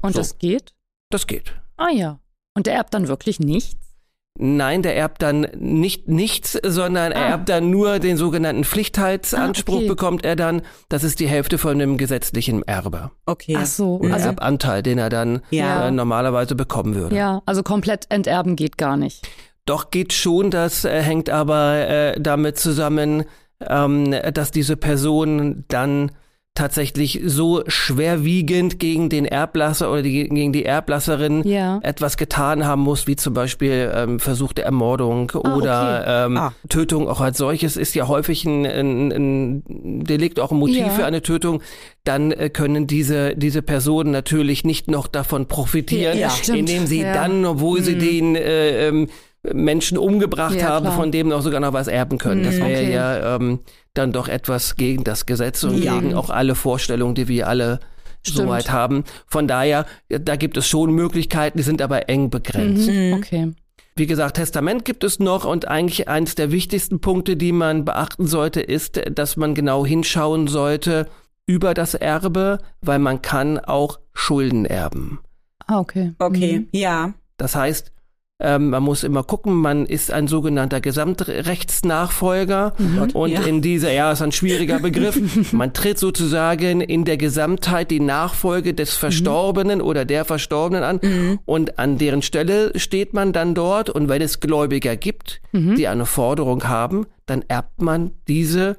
[0.00, 0.20] Und so.
[0.20, 0.74] das geht?
[1.10, 1.54] Das geht.
[1.76, 2.20] Ah ja.
[2.54, 3.89] Und er erbt dann wirklich nichts?
[4.38, 7.16] Nein, der erbt dann nicht nichts, sondern ah.
[7.16, 9.88] er erbt dann nur den sogenannten Pflichtheitsanspruch ah, okay.
[9.88, 10.62] bekommt er dann.
[10.88, 13.10] Das ist die Hälfte von einem gesetzlichen Erbe.
[13.26, 13.56] Okay.
[13.58, 13.96] Ach so.
[13.96, 15.88] Und also, Erbanteil, den er dann ja.
[15.88, 17.16] äh, normalerweise bekommen würde.
[17.16, 19.28] Ja, also komplett enterben geht gar nicht.
[19.66, 23.24] Doch geht schon, das äh, hängt aber äh, damit zusammen,
[23.60, 26.12] ähm, dass diese Person dann
[26.54, 31.78] tatsächlich so schwerwiegend gegen den Erblasser oder die, gegen die Erblasserin ja.
[31.82, 36.26] etwas getan haben muss, wie zum Beispiel ähm, versuchte Ermordung ah, oder okay.
[36.26, 36.52] ähm, ah.
[36.68, 40.90] Tötung auch als solches ist ja häufig ein, ein, ein Delikt, auch ein Motiv ja.
[40.90, 41.62] für eine Tötung,
[42.04, 47.44] dann äh, können diese, diese Personen natürlich nicht noch davon profitieren, ja, indem sie dann,
[47.44, 47.84] obwohl mhm.
[47.84, 49.08] sie den äh, ähm,
[49.42, 50.96] Menschen umgebracht haben, klar.
[50.96, 52.42] von dem noch sogar noch was erben können.
[52.42, 52.92] Das mhm, wäre okay.
[52.92, 53.60] ja ähm,
[53.94, 55.98] dann doch etwas gegen das Gesetz und ja.
[55.98, 57.80] gegen auch alle Vorstellungen, die wir alle
[58.22, 58.36] Stimmt.
[58.36, 59.04] soweit haben.
[59.26, 62.88] Von daher, da gibt es schon Möglichkeiten, die sind aber eng begrenzt.
[62.88, 62.94] Mhm.
[62.94, 63.14] mhm.
[63.14, 63.52] Okay.
[63.96, 68.26] Wie gesagt, Testament gibt es noch und eigentlich eines der wichtigsten Punkte, die man beachten
[68.26, 71.06] sollte, ist, dass man genau hinschauen sollte
[71.44, 75.18] über das Erbe, weil man kann auch Schulden erben.
[75.66, 76.14] Ah, okay.
[76.18, 76.68] Okay, mhm.
[76.72, 77.14] ja.
[77.36, 77.92] Das heißt,
[78.40, 83.10] ähm, man muss immer gucken, man ist ein sogenannter Gesamtrechtsnachfolger mhm.
[83.12, 83.42] und ja.
[83.42, 85.18] in dieser, ja, ist ein schwieriger Begriff,
[85.52, 89.00] man tritt sozusagen in der Gesamtheit die Nachfolge des mhm.
[89.00, 89.84] Verstorbenen mhm.
[89.84, 91.38] oder der Verstorbenen an mhm.
[91.44, 95.76] und an deren Stelle steht man dann dort und wenn es Gläubiger gibt, mhm.
[95.76, 98.76] die eine Forderung haben, dann erbt man diese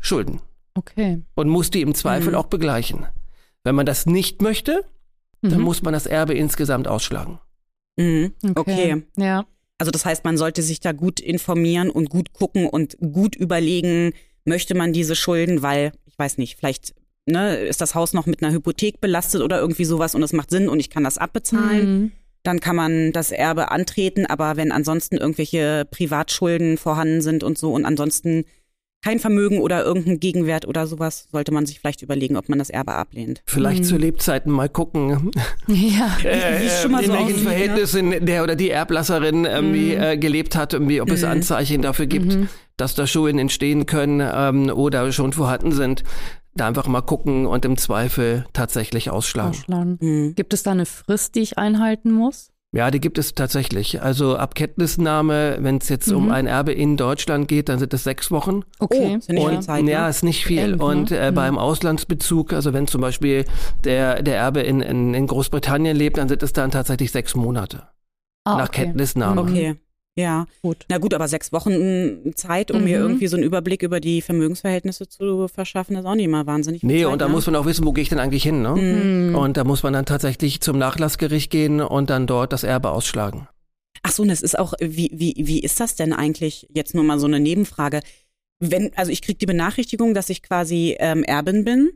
[0.00, 0.40] Schulden.
[0.74, 1.22] Okay.
[1.34, 2.36] Und muss die im Zweifel mhm.
[2.36, 3.06] auch begleichen.
[3.64, 4.84] Wenn man das nicht möchte,
[5.42, 7.38] dann muss man das Erbe insgesamt ausschlagen.
[7.98, 8.32] Mhm.
[8.42, 8.94] Okay.
[8.94, 9.02] okay.
[9.16, 9.46] Ja.
[9.78, 14.12] Also das heißt, man sollte sich da gut informieren und gut gucken und gut überlegen,
[14.44, 16.94] möchte man diese Schulden, weil, ich weiß nicht, vielleicht
[17.26, 20.50] ne, ist das Haus noch mit einer Hypothek belastet oder irgendwie sowas und es macht
[20.50, 22.00] Sinn und ich kann das abbezahlen.
[22.00, 22.12] Mhm.
[22.42, 27.72] Dann kann man das Erbe antreten, aber wenn ansonsten irgendwelche Privatschulden vorhanden sind und so
[27.72, 28.44] und ansonsten
[29.02, 32.68] kein Vermögen oder irgendein Gegenwert oder sowas, sollte man sich vielleicht überlegen, ob man das
[32.68, 33.42] Erbe ablehnt.
[33.46, 33.86] Vielleicht mhm.
[33.86, 35.30] zu Lebzeiten mal gucken,
[35.68, 36.16] ja.
[36.24, 37.42] äh, wie schon mal in so welchen ne?
[37.42, 38.20] Verhältnissen ne?
[38.20, 40.02] der oder die Erblasserin irgendwie mhm.
[40.02, 41.14] äh, gelebt hat, irgendwie, ob mhm.
[41.14, 42.48] es Anzeichen dafür gibt, mhm.
[42.76, 46.02] dass da Schulden entstehen können ähm, oder schon vorhanden sind.
[46.54, 49.50] Da einfach mal gucken und im Zweifel tatsächlich ausschlagen.
[49.50, 49.98] ausschlagen.
[50.00, 50.34] Mhm.
[50.34, 52.50] Gibt es da eine Frist, die ich einhalten muss?
[52.70, 54.02] Ja, die gibt es tatsächlich.
[54.02, 56.16] Also ab Kenntnisnahme, wenn es jetzt mhm.
[56.16, 58.62] um ein Erbe in Deutschland geht, dann sind es sechs Wochen.
[58.78, 60.58] Okay, oh, ist nicht und, Zeit, Ja, ist nicht viel.
[60.58, 61.34] Elf, und äh, mhm.
[61.34, 63.46] beim Auslandsbezug, also wenn zum Beispiel
[63.84, 67.88] der, der Erbe in, in, in Großbritannien lebt, dann sind es dann tatsächlich sechs Monate.
[68.44, 68.84] Ah, nach okay.
[68.84, 69.40] Kenntnisnahme.
[69.40, 69.80] Okay.
[70.18, 70.46] Ja.
[70.62, 70.78] Gut.
[70.88, 72.84] Na gut, aber sechs Wochen Zeit, um Mhm.
[72.84, 76.82] mir irgendwie so einen Überblick über die Vermögensverhältnisse zu verschaffen, ist auch nicht mal wahnsinnig
[76.82, 77.32] Nee, Zeit, und da ne?
[77.32, 78.74] muss man auch wissen, wo gehe ich denn eigentlich hin, ne?
[78.74, 79.34] Mhm.
[79.36, 83.46] Und da muss man dann tatsächlich zum Nachlassgericht gehen und dann dort das Erbe ausschlagen.
[84.02, 86.66] Ach so, und das ist auch, wie, wie, wie ist das denn eigentlich?
[86.72, 88.00] Jetzt nur mal so eine Nebenfrage.
[88.58, 91.90] Wenn, also ich kriege die Benachrichtigung, dass ich quasi ähm, Erbin bin.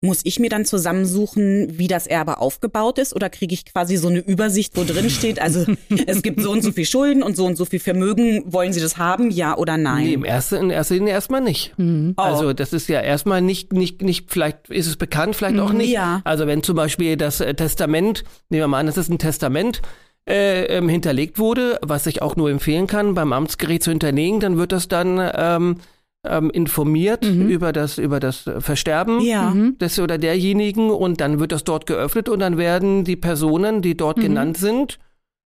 [0.00, 3.16] Muss ich mir dann zusammensuchen, wie das Erbe aufgebaut ist?
[3.16, 5.66] Oder kriege ich quasi so eine Übersicht, wo drin steht, also
[6.06, 8.44] es gibt so und so viel Schulden und so und so viel Vermögen.
[8.46, 9.32] Wollen Sie das haben?
[9.32, 10.04] Ja oder nein?
[10.04, 11.76] Nee, im ersten, in erster Linie erstmal nicht.
[11.78, 12.14] Mhm.
[12.16, 12.22] Oh.
[12.22, 15.90] Also das ist ja erstmal nicht, nicht, nicht, vielleicht ist es bekannt, vielleicht auch nicht.
[15.90, 16.20] Ja.
[16.22, 19.82] Also wenn zum Beispiel das äh, Testament, nehmen wir mal an, es ist ein Testament,
[20.28, 24.58] äh, ähm, hinterlegt wurde, was ich auch nur empfehlen kann, beim Amtsgericht zu hinterlegen, dann
[24.58, 25.76] wird das dann ähm,
[26.28, 29.50] ähm, informiert über das über das Versterben Ja.
[29.50, 29.78] Mhm.
[29.78, 33.96] des oder derjenigen und dann wird das dort geöffnet und dann werden die Personen, die
[33.96, 34.22] dort Mhm.
[34.22, 34.98] genannt sind,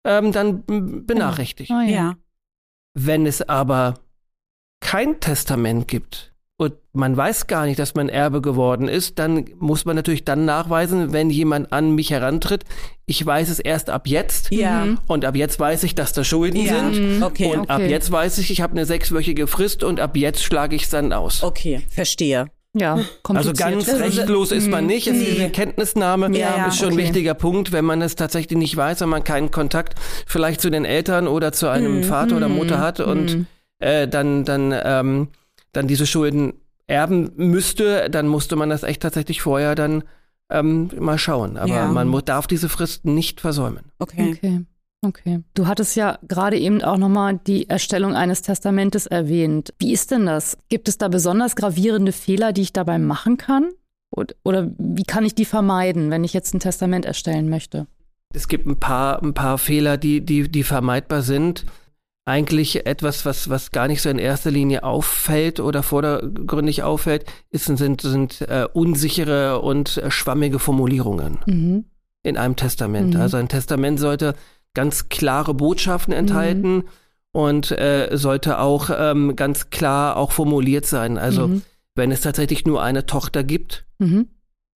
[0.06, 0.64] ähm, dann
[1.06, 1.72] benachrichtigt.
[1.72, 1.90] Ah, ja.
[1.92, 2.16] Ja.
[2.94, 3.96] Wenn es aber
[4.82, 6.31] kein Testament gibt
[6.62, 10.46] und man weiß gar nicht, dass man Erbe geworden ist, dann muss man natürlich dann
[10.46, 12.66] nachweisen, wenn jemand an mich herantritt,
[13.08, 14.86] ich weiß es erst ab jetzt Ja.
[14.86, 15.00] Mhm.
[15.08, 16.76] und ab jetzt weiß ich, dass da Schulden Ja.
[16.92, 17.24] sind Mhm.
[17.24, 17.48] Okay.
[17.56, 17.90] und ab Okay.
[17.90, 21.12] jetzt weiß ich, ich habe eine sechswöchige Frist und ab jetzt schlage ich es dann
[21.14, 21.42] aus.
[21.44, 22.46] Okay, verstehe.
[22.74, 25.08] Ja, Also ganz ist- rechtlos ist man nicht.
[25.08, 25.40] Es ist Nee.
[25.42, 27.04] eine Kenntnisnahme Ja, ja, ist schon ein okay.
[27.04, 29.96] wichtiger Punkt, wenn man es tatsächlich nicht weiß, wenn man keinen Kontakt
[30.28, 32.04] vielleicht zu den Eltern oder zu einem Mhm.
[32.04, 32.56] Vater oder Mhm.
[32.56, 33.46] Mutter hat und Mhm.
[33.80, 35.28] äh, dann, dann, ähm,
[35.74, 36.54] dann diese Schulden
[36.88, 40.04] erben müsste, dann musste man das echt tatsächlich vorher dann
[40.50, 41.58] ähm, mal schauen.
[41.58, 41.88] Aber Ja.
[41.88, 43.84] man darf diese Fristen nicht versäumen.
[44.00, 44.34] Okay.
[44.38, 44.66] Okay.
[45.04, 45.40] Okay.
[45.56, 49.74] Du hattest ja gerade eben auch nochmal die Erstellung eines Testamentes erwähnt.
[49.80, 50.58] Wie ist denn das?
[50.70, 53.72] Gibt es da besonders gravierende Fehler, die ich dabei machen kann?
[54.12, 57.88] Oder, oder wie kann ich die vermeiden, wenn ich jetzt ein Testament erstellen möchte?
[58.34, 61.66] Es gibt ein paar, ein paar Fehler, die, die, die vermeidbar sind.
[62.26, 67.66] Eigentlich etwas, was, was gar nicht so in erster Linie auffällt oder vordergründig auffällt, ist,
[67.66, 71.86] sind, sind äh, unsichere und äh, schwammige Formulierungen Mhm.
[72.22, 73.16] in einem Testament.
[73.16, 73.22] Mhm.
[73.22, 74.36] Also ein Testament sollte
[74.76, 76.84] ganz klare Botschaften enthalten
[77.32, 81.18] und äh, sollte auch ähm, ganz klar auch formuliert sein.
[81.18, 81.62] Also Mhm.
[81.96, 84.28] wenn es tatsächlich nur eine Tochter gibt, Mhm.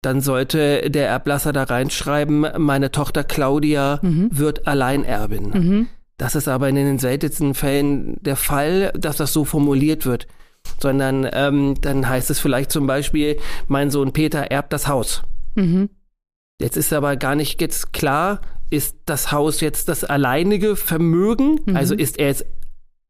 [0.04, 4.30] dann sollte der Erblasser da reinschreiben, meine Tochter Claudia Mhm.
[4.32, 5.88] wird Alleinerbin.
[6.22, 10.28] Das ist aber in den seltensten Fällen der Fall, dass das so formuliert wird.
[10.80, 15.24] Sondern ähm, dann heißt es vielleicht zum Beispiel, mein Sohn Peter erbt das Haus.
[15.56, 15.90] Mhm.
[16.62, 21.60] Jetzt ist aber gar nicht jetzt klar, ist das Haus jetzt das alleinige Vermögen?
[21.66, 21.76] Mhm.
[21.76, 22.46] Also ist er jetzt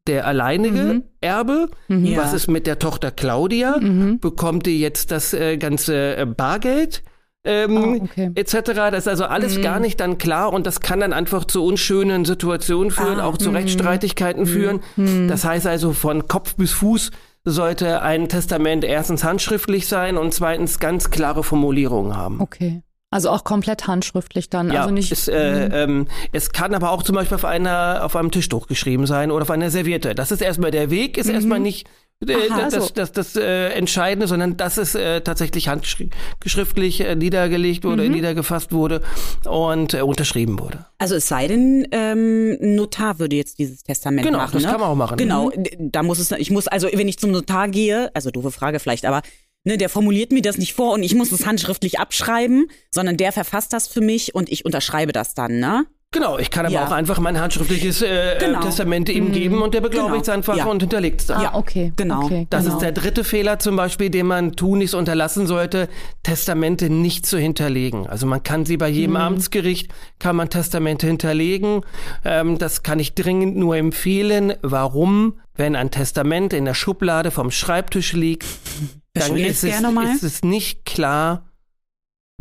[0.07, 1.03] der alleinige Mhm.
[1.19, 1.67] Erbe?
[1.89, 2.15] Mhm.
[2.15, 3.75] Was ist mit der Tochter Claudia?
[3.77, 4.21] Mhm.
[4.21, 7.03] Bekommt die jetzt das äh, ganze äh, Bargeld?
[7.43, 8.31] Ähm, Ah, okay.
[8.35, 8.53] etc.
[8.91, 9.61] Das ist also alles Mhm.
[9.63, 13.37] gar nicht dann klar und das kann dann einfach zu unschönen Situationen führen, Ah, auch
[13.37, 13.55] zu mhm.
[13.55, 14.81] Rechtsstreitigkeiten führen.
[14.95, 15.27] Mhm.
[15.27, 17.09] Das heißt also von Kopf bis Fuß
[17.43, 22.39] sollte ein Testament erstens handschriftlich sein und zweitens ganz klare Formulierungen haben.
[22.39, 22.83] Okay.
[23.09, 24.71] Also auch komplett handschriftlich dann.
[24.71, 25.11] Ja, also nicht.
[25.11, 25.73] es, äh, Mhm.
[25.73, 29.41] ähm, es kann aber auch zum Beispiel auf einer auf einem Tischtuch geschrieben sein oder
[29.41, 30.13] auf einer Serviette.
[30.15, 31.89] Das ist erstmal der Weg, ist erstmal nicht
[32.29, 32.79] Aha, das, so.
[32.79, 38.11] das, das, das äh, Entscheidende, sondern dass es äh, tatsächlich handschriftlich äh, niedergelegt wurde, Mhm.
[38.11, 39.01] niedergefasst wurde
[39.45, 40.85] und äh, unterschrieben wurde.
[40.99, 44.53] Also es sei denn, ähm, ein Notar würde jetzt dieses Testament Genau, machen.
[44.53, 44.69] das ne?
[44.69, 45.17] kann man auch machen.
[45.17, 48.51] Genau, d- da muss es, ich muss, also wenn ich zum Notar gehe, also doofe
[48.51, 49.21] Frage vielleicht, aber
[49.63, 53.31] ne, der formuliert mir das nicht vor und ich muss es handschriftlich abschreiben, sondern der
[53.31, 55.85] verfasst das für mich und ich unterschreibe das dann, ne?
[56.13, 56.85] Genau, ich kann aber Ja.
[56.85, 58.59] auch einfach mein handschriftliches äh, Genau.
[58.59, 60.35] äh, Testament ihm geben und der beglaubigt es Genau.
[60.37, 60.65] einfach Ja.
[60.65, 61.45] und hinterlegt es dann.
[61.45, 61.93] ah, okay.
[61.95, 62.23] genau.
[62.25, 62.75] Okay, Das genau.
[62.75, 65.87] ist der dritte Fehler zum Beispiel, den man tunlichst unterlassen sollte,
[66.23, 68.07] Testamente nicht zu hinterlegen.
[68.07, 71.85] Also man kann sie bei jedem Amtsgericht, kann man Testamente hinterlegen.
[72.25, 74.53] Ähm, das kann ich dringend nur empfehlen.
[74.61, 75.39] Warum?
[75.55, 78.45] Wenn ein Testament in der Schublade vom Schreibtisch liegt,
[79.13, 81.45] dann ist es, ist es nicht klar,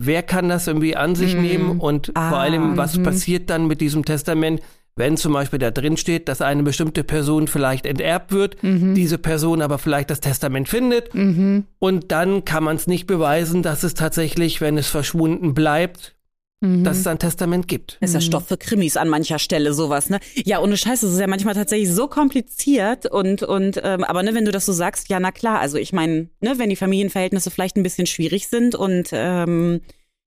[0.03, 1.43] wer kann das irgendwie an sich Mhm.
[1.43, 3.03] nehmen und Ah, vor allem, was mhm.
[3.03, 4.61] passiert dann mit diesem Testament,
[4.97, 8.95] wenn zum Beispiel da drin steht, dass eine bestimmte Person vielleicht enterbt wird, Mhm.
[8.95, 11.65] diese Person aber vielleicht das Testament findet Mhm.
[11.79, 16.15] und dann kann man es nicht beweisen, dass es tatsächlich, wenn es verschwunden bleibt,
[16.63, 16.85] Mhm.
[16.85, 17.97] dass es ein Testament gibt.
[18.01, 20.21] Das ist ja Stoff für Krimis an mancher Stelle, sowas, ne?
[20.45, 24.35] Ja, ohne Scheiße, das ist ja manchmal tatsächlich so kompliziert und, und ähm, aber ne,
[24.35, 27.51] wenn du das so sagst, ja, na klar, also ich meine, ne, wenn die Familienverhältnisse
[27.51, 29.81] vielleicht ein bisschen schwierig sind und ähm,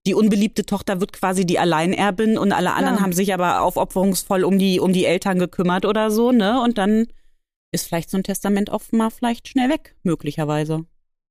[0.08, 3.02] die unbeliebte Tochter wird quasi die Alleinerbin und alle anderen Ja.
[3.02, 6.60] haben sich aber aufopferungsvoll um die, um die Eltern gekümmert oder so, ne?
[6.60, 7.06] Und dann
[7.72, 10.84] ist vielleicht so ein Testament auch mal vielleicht schnell weg, möglicherweise.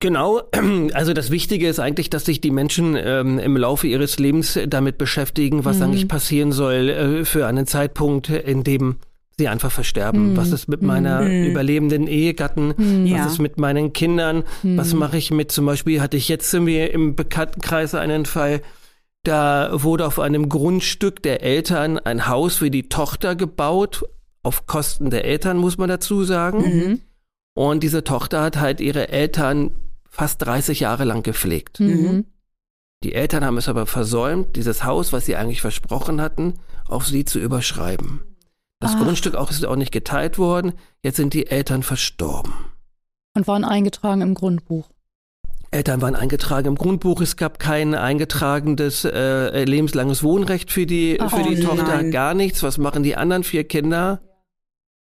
[0.04, 0.42] Genau,
[0.94, 4.98] also das Wichtige ist eigentlich, dass sich die Menschen ähm, im Laufe ihres Lebens damit
[4.98, 5.84] beschäftigen, was Mhm.
[5.84, 8.98] eigentlich passieren soll äh, für einen Zeitpunkt, in dem
[9.38, 10.32] sie einfach versterben.
[10.34, 10.38] Mhm.
[10.38, 11.46] Was ist mit meiner Mhm.
[11.46, 12.74] überlebenden Ehegatten?
[12.76, 13.06] Mhm.
[13.06, 13.24] Ja.
[13.26, 14.44] Was ist mit meinen Kindern?
[14.64, 15.00] Was Mhm.
[15.00, 18.62] mache ich mit, zum Beispiel hatte ich jetzt im Bekanntenkreis einen Fall,
[19.24, 24.04] da wurde auf einem Grundstück der Eltern ein Haus für die Tochter gebaut,
[24.44, 26.58] auf Kosten der Eltern, muss man dazu sagen.
[26.60, 27.00] Mhm.
[27.56, 29.72] Und diese Tochter hat halt ihre Eltern
[30.14, 31.80] fast 30 Jahre lang gepflegt.
[31.80, 32.26] Mhm.
[33.04, 36.54] Die Eltern haben es aber versäumt, dieses Haus, was sie eigentlich versprochen hatten,
[36.88, 38.22] auf sie zu überschreiben.
[38.80, 39.04] Das Ach.
[39.04, 40.74] Grundstück auch ist auch nicht geteilt worden.
[41.02, 42.54] Jetzt sind die Eltern verstorben.
[43.36, 44.88] Und waren eingetragen im Grundbuch.
[45.72, 47.20] Eltern waren eingetragen im Grundbuch.
[47.22, 51.88] Es gab kein eingetragenes äh, lebenslanges Wohnrecht für die, Ach, für die oh Tochter.
[51.88, 52.12] nein.
[52.12, 52.62] Gar nichts.
[52.62, 54.22] Was machen die anderen vier Kinder?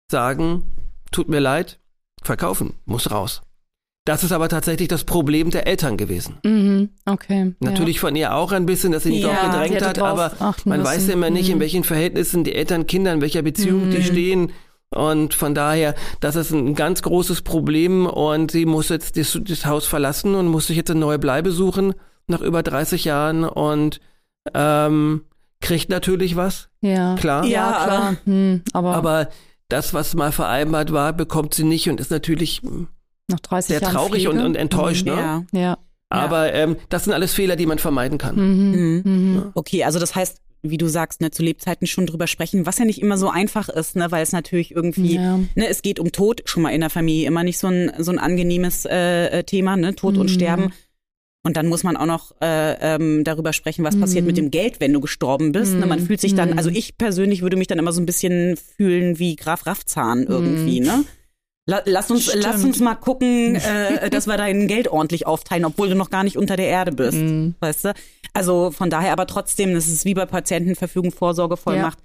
[0.09, 0.63] Sagen,
[1.11, 1.79] tut mir leid,
[2.21, 3.41] verkaufen, muss raus.
[4.05, 6.37] Das ist aber tatsächlich das Problem der Eltern gewesen.
[6.43, 6.89] Mhm.
[7.05, 7.55] Okay.
[7.61, 9.63] Natürlich von ihr auch ein bisschen, dass sie nicht Ja, drauf ja.
[9.63, 10.31] gedrängt hat, aber
[10.65, 10.83] man müssen.
[10.93, 11.61] weiß ja immer nicht, in Mhm.
[11.61, 14.03] welchen Verhältnissen die Eltern, Kinder, in welcher Beziehung die Mhm.
[14.03, 14.51] stehen.
[14.89, 19.65] Und von daher, das ist ein ganz großes Problem und sie muss jetzt das, das
[19.65, 21.93] Haus verlassen und muss sich jetzt eine neue Bleibe suchen
[22.27, 24.01] nach über 30 Jahren und
[24.53, 25.23] ähm,
[25.61, 27.15] kriegt natürlich was, Ja.
[27.15, 27.45] klar.
[27.45, 28.15] Ja, Ja, klar.
[28.25, 29.29] Hm, aber, Aber
[29.69, 32.61] das, was mal vereinbart war, bekommt sie nicht und ist natürlich
[33.27, 34.45] nach 30 sehr Jahren traurig und, Pflege?
[34.47, 35.05] und enttäuscht.
[35.05, 35.11] Ne?
[35.13, 35.45] Ja.
[35.51, 35.77] Ja.
[36.09, 38.35] Aber ähm, das sind alles Fehler, die man vermeiden kann.
[38.35, 38.71] Mhm.
[38.71, 39.01] Mhm.
[39.33, 39.43] Mhm.
[39.55, 42.85] Okay, also das heißt, wie du sagst, ne, zu Lebzeiten schon drüber sprechen, was ja
[42.85, 45.37] nicht immer so einfach ist, ne, weil es natürlich irgendwie, Ja.
[45.55, 48.11] ne, es geht um Tod, schon mal in der Familie immer nicht so ein, so
[48.11, 50.33] ein angenehmes äh, äh, Thema, ne, Tod und Mhm.
[50.33, 50.73] Sterben.
[51.45, 54.27] Und dann muss man auch noch äh, ähm, darüber sprechen, was passiert Mhm.
[54.27, 55.73] mit dem Geld, wenn du gestorben bist.
[55.77, 55.85] Ne?
[55.85, 56.05] Man Mhm.
[56.05, 56.57] fühlt sich dann, Mhm.
[56.57, 60.79] also ich persönlich würde mich dann immer so ein bisschen fühlen wie Graf Raffzahn irgendwie,
[60.79, 61.03] ne?
[61.65, 62.43] La lass uns, Stimmt.
[62.43, 66.23] lass uns mal gucken, äh, dass wir dein Geld ordentlich aufteilen, obwohl du noch gar
[66.25, 67.17] nicht unter der Erde bist.
[67.17, 67.55] Mhm.
[67.61, 67.93] Weißt du?
[68.33, 71.99] Also von daher aber trotzdem, das ist wie bei Patientenverfügung, Vorsorgevollmacht.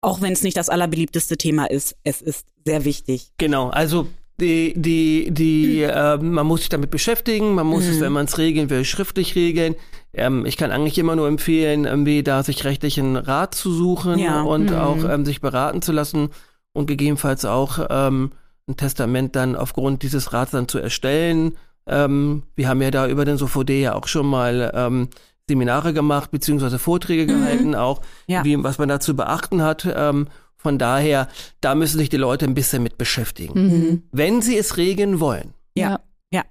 [0.00, 3.30] Auch wenn es nicht das allerbeliebteste Thema ist, es ist sehr wichtig.
[3.38, 4.08] Genau, also
[4.40, 8.38] die, die, die, äh, man muss sich damit beschäftigen, man muss es, wenn man es
[8.38, 9.74] regeln will, schriftlich regeln.
[10.14, 14.42] Ähm, ich kann eigentlich immer nur empfehlen, irgendwie da sich rechtlichen Rat zu suchen Ja.
[14.42, 14.76] und Mhm.
[14.76, 16.30] auch ähm, sich beraten zu lassen
[16.72, 18.30] und gegebenenfalls auch ähm,
[18.68, 21.56] ein Testament dann aufgrund dieses Rats dann zu erstellen.
[21.86, 25.08] Ähm, wir haben ja da über den SOFOD ja auch schon mal ähm,
[25.48, 28.44] Seminare gemacht, beziehungsweise Vorträge gehalten, auch Ja.
[28.44, 29.88] wie, was man da zu beachten hat.
[29.90, 31.28] Ähm, von daher,
[31.60, 33.62] da müssen sich die Leute ein bisschen mit beschäftigen.
[33.66, 34.02] Mhm.
[34.12, 35.54] Wenn sie es regeln wollen.
[35.74, 36.00] Ja.
[36.30, 36.42] Ja.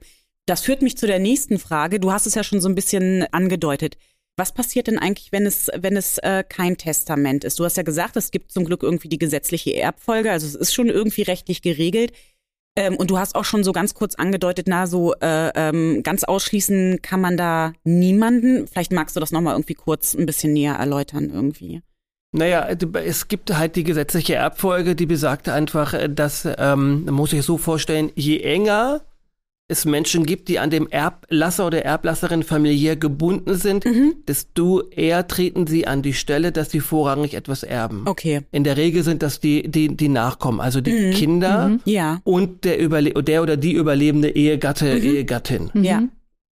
[0.48, 2.00] Das führt mich zu der nächsten Frage.
[2.00, 3.98] Du hast es ja schon so ein bisschen angedeutet.
[4.40, 7.60] Was passiert denn eigentlich, wenn es, wenn es äh, kein Testament ist?
[7.60, 10.76] Du hast ja gesagt, es gibt zum Glück irgendwie die gesetzliche Erbfolge, also es ist
[10.76, 12.12] schon irgendwie rechtlich geregelt.
[12.78, 16.24] Ähm, und du hast auch schon so ganz kurz angedeutet, na, so äh, ähm, ganz
[16.24, 18.68] ausschließen kann man da niemanden.
[18.68, 21.82] Vielleicht magst du das nochmal irgendwie kurz ein bisschen näher erläutern irgendwie.
[22.32, 22.68] Naja,
[23.04, 27.58] es gibt halt die gesetzliche Erbfolge, die besagt einfach, äh, dass, ähm, muss sich so
[27.58, 29.02] vorstellen, je enger
[29.70, 34.14] es Menschen gibt, die an dem Erblasser oder Erblasserin familiär gebunden sind, Mhm.
[34.28, 38.04] desto eher treten sie an die Stelle, dass sie vorrangig etwas erben.
[38.06, 38.42] Okay.
[38.52, 41.12] In der Regel sind das die, die, die Nachkommen, also die Mhm.
[41.12, 41.80] Kinder Mhm.
[41.86, 42.22] Ja.
[42.24, 45.02] und der, Überle der oder die überlebende Ehegatte, Mhm.
[45.04, 45.70] Ehegattin.
[45.74, 45.84] Mhm.
[45.84, 46.04] Ja.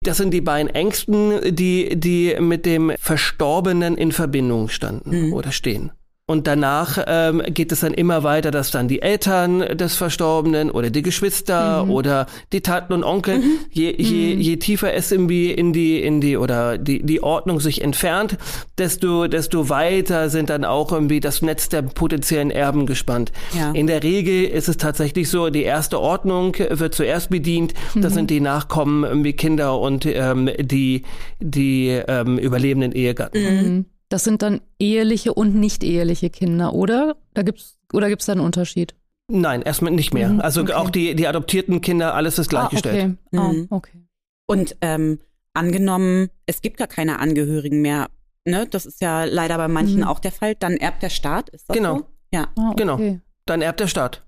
[0.02, 5.32] Das sind die beiden Ängsten, die, die mit dem Verstorbenen in Verbindung standen Mhm.
[5.32, 5.92] oder stehen.
[6.26, 10.88] Und danach ähm, geht es dann immer weiter, dass dann die Eltern des Verstorbenen oder
[10.88, 11.90] die Geschwister Mhm.
[11.90, 14.40] oder die Tanten und Onkel, je, je, Mhm.
[14.40, 18.38] je tiefer es irgendwie in die, in die oder die, die Ordnung sich entfernt,
[18.78, 23.30] desto, desto weiter sind dann auch irgendwie das Netz der potenziellen Erben gespannt.
[23.54, 23.72] Ja.
[23.72, 27.74] In der Regel ist es tatsächlich so, die erste Ordnung wird zuerst bedient.
[27.96, 28.14] Das Mhm.
[28.16, 31.02] sind die Nachkommen, irgendwie Kinder und ähm, die,
[31.38, 33.84] die ähm, überlebenden Ehegatten.
[34.08, 37.16] Das sind dann eheliche und nicht eheliche Kinder, oder?
[37.32, 38.94] Da gibt's oder gibt's da einen Unterschied?
[39.28, 40.28] Nein, erstmal nicht mehr.
[40.28, 40.72] Mhm, Also okay.
[40.74, 43.16] auch die, die adoptierten Kinder, alles ist gleichgestellt.
[43.32, 43.52] Ah, okay.
[43.58, 43.68] Mhm.
[43.70, 43.98] Ah, okay.
[44.46, 45.20] Und ähm,
[45.54, 48.08] angenommen, es gibt gar keine Angehörigen mehr,
[48.44, 48.66] ne?
[48.70, 50.04] Das ist ja leider bei manchen Mhm.
[50.06, 50.54] auch der Fall.
[50.54, 51.98] Dann erbt der Staat, ist das Genau.
[51.98, 52.06] so?
[52.32, 52.48] Ja.
[52.56, 52.76] Ah, okay.
[52.76, 53.20] Genau.
[53.46, 54.22] Dann erbt der Staat.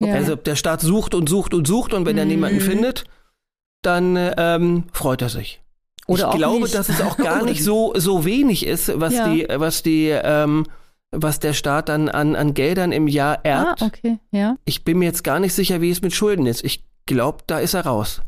[0.00, 0.14] Ja.
[0.14, 2.30] Also der Staat sucht und sucht und sucht und wenn er Mhm.
[2.30, 3.04] niemanden findet,
[3.82, 5.61] dann ähm, freut er sich.
[6.06, 6.74] Oder ich glaube, nicht.
[6.74, 9.28] dass es auch gar nicht so, so wenig ist, was Ja.
[9.28, 10.66] die, was die, ähm,
[11.10, 13.82] was der Staat dann an, an Geldern im Jahr Ah, erbt.
[13.82, 14.56] okay, ja.
[14.64, 16.64] Ich bin mir jetzt gar nicht sicher, wie es mit Schulden ist.
[16.64, 18.22] Ich glaube, da ist er raus.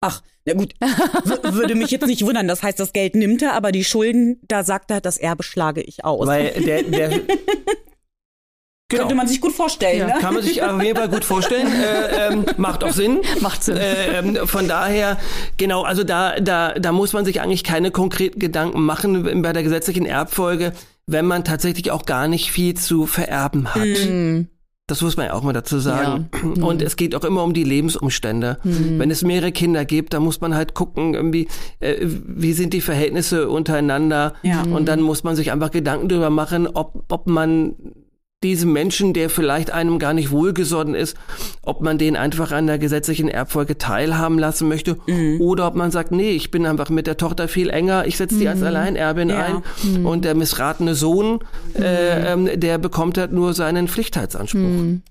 [0.00, 2.48] Ach, na gut, w würde mich jetzt nicht wundern.
[2.48, 5.80] Das heißt, das Geld nimmt er, aber die Schulden, da sagt er, das Erbe schlage
[5.82, 6.26] ich aus.
[6.26, 7.10] Weil der, der
[8.92, 9.02] Genau.
[9.04, 10.06] Könnte man sich gut vorstellen, Ja.
[10.06, 10.14] ne?
[10.20, 11.66] Kann man sich auf jeden Fall gut vorstellen.
[11.82, 13.20] Äh, ähm, macht auch Sinn.
[13.40, 13.76] Macht Sinn.
[13.76, 15.18] Äh, ähm, von daher,
[15.56, 19.62] genau, also da, da, da muss man sich eigentlich keine konkreten Gedanken machen bei der
[19.62, 20.72] gesetzlichen Erbfolge,
[21.06, 23.82] wenn man tatsächlich auch gar nicht viel zu vererben hat.
[23.82, 24.48] Mhm.
[24.88, 26.28] Das muss man ja auch mal dazu sagen.
[26.32, 26.38] Ja.
[26.42, 26.64] Mhm.
[26.64, 28.58] Und es geht auch immer um die Lebensumstände.
[28.64, 31.48] Wenn es mehrere Kinder gibt, dann muss man halt gucken, irgendwie,
[31.80, 34.34] äh, wie sind die Verhältnisse untereinander.
[34.42, 34.62] Ja.
[34.62, 37.74] Und dann muss man sich einfach Gedanken darüber machen, ob, ob man
[38.42, 41.16] diesem Menschen, der vielleicht einem gar nicht wohlgesonnen ist,
[41.62, 44.96] ob man den einfach an der gesetzlichen Erbfolge teilhaben lassen möchte
[45.40, 48.38] oder ob man sagt, nee, ich bin einfach mit der Tochter viel enger, ich setze
[48.38, 49.62] die als Alleinerbin Ja.
[49.86, 51.40] ein und der missratene Sohn,
[51.78, 54.60] äh, ähm, der bekommt halt nur seinen Pflichtheitsanspruch.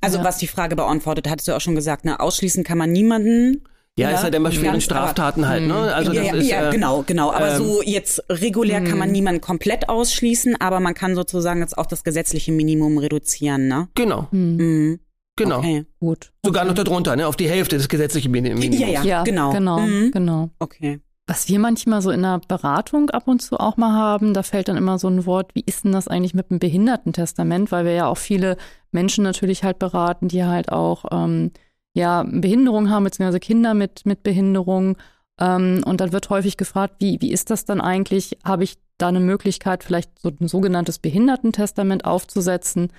[0.02, 2.20] Also was die Frage beantwortet, hattest du auch schon gesagt, ne?
[2.20, 3.62] Ausschließen kann man niemanden.
[4.00, 5.76] Ja, Ja, ist halt immer schwere ganz Straftaten halt, ne?
[5.94, 7.32] Also ja, das ja, ist ja äh, genau, genau.
[7.32, 11.78] Aber ähm, so jetzt regulär kann man niemanden komplett ausschließen, aber man kann sozusagen jetzt
[11.78, 13.90] auch das gesetzliche Minimum reduzieren, ne?
[13.96, 15.00] genau, Mhm.
[15.36, 15.58] genau.
[15.60, 15.86] Okay.
[16.00, 16.32] Gut.
[16.46, 17.28] Sogar noch darunter, ne?
[17.28, 18.80] Auf die Hälfte des gesetzlichen Min- Minimums.
[18.80, 19.52] Ja, ja, Ja, genau.
[19.52, 20.12] Genau, Mhm.
[20.12, 20.50] genau.
[20.60, 21.02] Okay.
[21.28, 24.68] Was wir manchmal so in der Beratung ab und zu auch mal haben, da fällt
[24.70, 27.72] dann immer so ein Wort, wie ist denn das eigentlich mit dem Behindertentestament?
[27.72, 28.58] Weil wir ja auch viele
[28.92, 31.52] Menschen natürlich halt beraten, die halt auch ähm,
[31.94, 34.98] ja Behinderung haben, beziehungsweise Kinder mit, mit Behinderung.
[35.40, 38.38] Ähm, und dann wird häufig gefragt, wie, wie ist das dann eigentlich?
[38.44, 42.92] Habe ich da eine Möglichkeit, vielleicht so ein sogenanntes Behindertentestament aufzusetzen?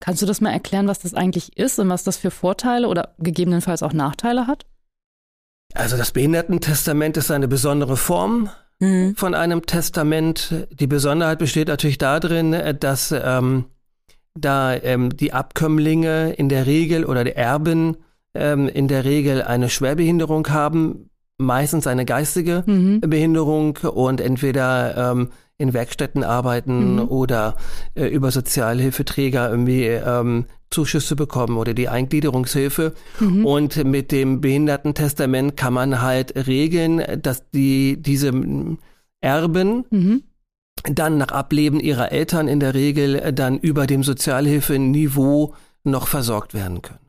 [0.00, 3.14] Kannst du das mal erklären, was das eigentlich ist und was das für Vorteile oder
[3.18, 4.64] gegebenenfalls auch Nachteile hat?
[5.74, 8.48] Also das Behindertentestament ist eine besondere Form
[8.80, 9.14] Mhm.
[9.14, 10.66] von einem Testament.
[10.72, 13.66] Die Besonderheit besteht natürlich darin, äh, dass ähm,
[14.34, 17.98] da ähm, die Abkömmlinge in der Regel oder die Erben
[18.34, 23.00] ähm, in der Regel eine Schwerbehinderung haben, meistens eine geistige Mhm.
[23.00, 27.08] Behinderung und entweder ähm, in Werkstätten arbeiten Mhm.
[27.08, 27.56] oder
[27.94, 32.94] äh, über Sozialhilfeträger irgendwie ähm, Zuschüsse bekommen oder die Eingliederungshilfe.
[33.18, 33.44] Mhm.
[33.44, 38.32] Und mit dem Behindertentestament kann man halt regeln, dass die diese
[39.20, 40.22] Erben Mhm.
[40.84, 45.54] dann nach Ableben ihrer Eltern in der Regel äh, dann über dem Sozialhilfeniveau
[45.84, 47.00] noch versorgt werden können.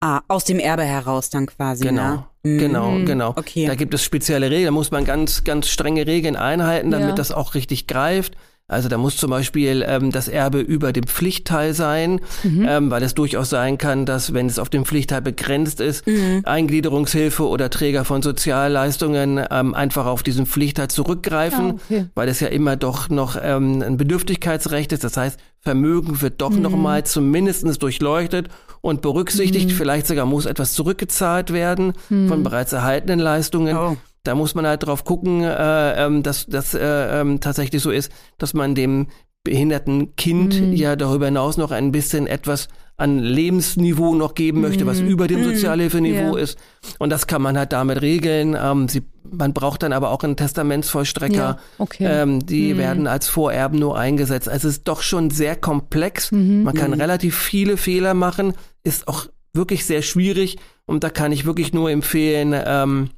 [0.00, 2.24] Ah, aus dem Erbe heraus dann quasi, Genau, ne?
[2.44, 2.58] Mhm.
[2.58, 3.30] genau, genau.
[3.30, 3.66] Okay.
[3.66, 7.14] Da gibt es spezielle Regeln, da muss man ganz, ganz strenge Regeln einhalten, damit Ja.
[7.16, 8.36] das auch richtig greift.
[8.70, 12.66] Also da muss zum Beispiel ähm, das Erbe über dem Pflichtteil sein, Mhm.
[12.68, 16.42] ähm, weil es durchaus sein kann, dass wenn es auf dem Pflichtteil begrenzt ist, Mhm.
[16.44, 22.04] Eingliederungshilfe oder Träger von Sozialleistungen ähm, einfach auf diesen Pflichtteil zurückgreifen, Ah, okay.
[22.14, 25.02] weil es ja immer doch noch ähm, ein Bedürftigkeitsrecht ist.
[25.02, 26.62] Das heißt, Vermögen wird doch Mhm.
[26.62, 28.48] noch mal zumindest durchleuchtet
[28.80, 29.72] und berücksichtigt.
[29.72, 32.28] Vielleicht sogar muss etwas zurückgezahlt werden Mhm.
[32.28, 33.76] von bereits erhaltenen Leistungen.
[33.76, 33.96] Oh.
[34.24, 38.12] Da muss man halt drauf gucken, äh, ähm, dass das äh, ähm, tatsächlich so ist,
[38.38, 39.06] dass man dem
[39.44, 40.72] behinderten Kind Mhm.
[40.74, 42.68] ja darüber hinaus noch ein bisschen etwas
[42.98, 46.36] an Lebensniveau noch geben möchte, was über dem Sozialhilfeniveau Mhm.
[46.36, 46.42] Ja.
[46.42, 46.58] ist.
[46.98, 48.56] Und das kann man halt damit regeln.
[48.60, 51.34] Ähm, sie, man braucht dann aber auch einen Testamentsvollstrecker.
[51.34, 52.04] Ja, okay.
[52.06, 52.78] Ähm, die Mhm.
[52.78, 54.48] werden als Vorerben nur eingesetzt.
[54.48, 56.32] Also es ist doch schon sehr komplex.
[56.32, 56.64] Mhm.
[56.64, 60.58] Man kann relativ viele Fehler machen, ist auch wirklich sehr schwierig.
[60.84, 63.10] Und da kann ich wirklich nur empfehlen, ähm,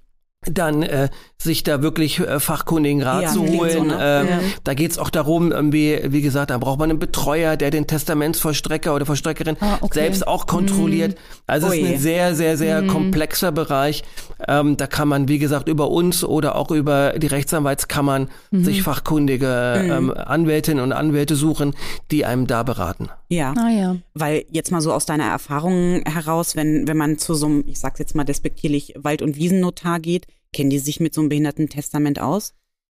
[0.46, 3.70] dann äh, sich da wirklich äh, fachkundigen Rat Ja, zu holen.
[3.72, 3.98] so, ne?
[4.00, 4.40] ähm, Ja.
[4.64, 8.94] Da geht's auch darum, irgendwie, wie gesagt, da braucht man einen Betreuer, der den Testamentsvollstrecker
[8.94, 10.00] oder Vollstreckerin Ah, okay.
[10.00, 11.16] selbst auch kontrolliert.
[11.46, 12.86] Also es ist ein sehr, sehr, sehr Mhm.
[12.88, 14.02] komplexer Bereich.
[14.48, 18.64] Ähm, da kann man, wie gesagt, über uns oder auch über die Rechtsanwaltskammern Mhm.
[18.64, 21.74] sich fachkundige ähm, Anwältinnen und Anwälte suchen,
[22.10, 23.10] die einem da beraten.
[23.28, 23.52] Ja.
[23.58, 23.96] Ah ja.
[24.14, 27.78] Weil jetzt mal so aus deiner Erfahrung heraus, wenn, wenn man zu so einem, ich
[27.78, 32.20] sag's jetzt mal despektierlich, Wald- und Wiesennotar geht, kennen die sich mit so einem Behindertentestament
[32.20, 32.54] aus?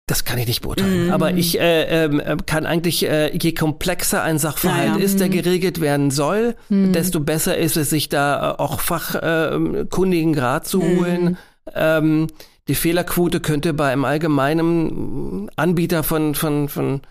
[0.07, 1.05] Das kann ich nicht beurteilen.
[1.05, 1.11] Mhm.
[1.13, 5.03] Aber ich äh, ähm, äh, kann eigentlich, äh, je komplexer ein Sachverhalt Ja, ja.
[5.03, 5.31] ist, der Mhm.
[5.33, 10.97] geregelt werden soll, desto besser ist es, sich da äh, auch fachkundigen Rat zu Mhm.
[10.99, 11.37] holen.
[11.73, 12.27] Ähm,
[12.67, 17.01] die Fehlerquote könnte bei einem allgemeinen Anbieter von, von, von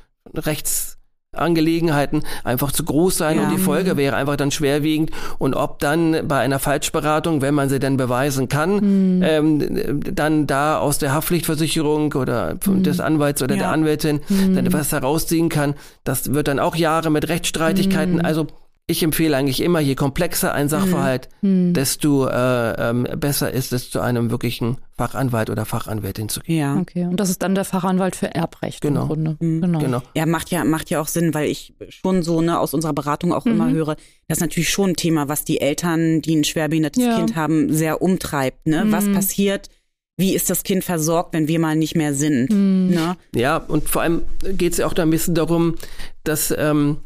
[1.40, 3.44] Rechtsangelegenheiten einfach zu groß sein Ja.
[3.44, 5.10] und die Folge wäre einfach dann schwerwiegend.
[5.38, 10.78] Und ob dann bei einer Falschberatung, wenn man sie denn beweisen kann, ähm, dann da
[10.78, 13.60] aus der Haftpflichtversicherung oder des Anwalts oder Ja.
[13.62, 15.74] der Anwältin dann etwas herausziehen kann,
[16.04, 18.20] das wird dann auch Jahre mit Rechtsstreitigkeiten.
[18.20, 18.46] Also
[18.90, 24.00] ich empfehle eigentlich immer, je komplexer ein Sachverhalt, desto äh, ähm, besser ist es, zu
[24.00, 26.56] einem wirklichen Fachanwalt oder Fachanwältin zu gehen.
[26.58, 26.76] Ja.
[26.76, 27.04] Okay.
[27.06, 29.02] Und das ist dann der Fachanwalt für Erbrecht Genau.
[29.02, 29.36] im Grunde.
[29.40, 29.78] Genau.
[29.78, 30.02] Genau.
[30.14, 33.32] Ja, macht ja, macht ja auch Sinn, weil ich schon so, ne, aus unserer Beratung
[33.32, 33.96] auch immer höre,
[34.28, 37.16] das ist natürlich schon ein Thema, was die Eltern, die ein schwerbehindertes Ja.
[37.16, 38.84] Kind haben, sehr umtreibt, ne?
[38.88, 39.68] Was passiert?
[40.16, 42.50] Wie ist das Kind versorgt, wenn wir mal nicht mehr sind?
[42.50, 43.16] Ne?
[43.34, 44.20] Ja, und vor allem
[44.58, 45.76] geht es ja auch da ein bisschen darum,
[46.24, 46.98] dass ähm,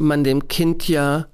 [0.00, 1.26] man dem Kind ja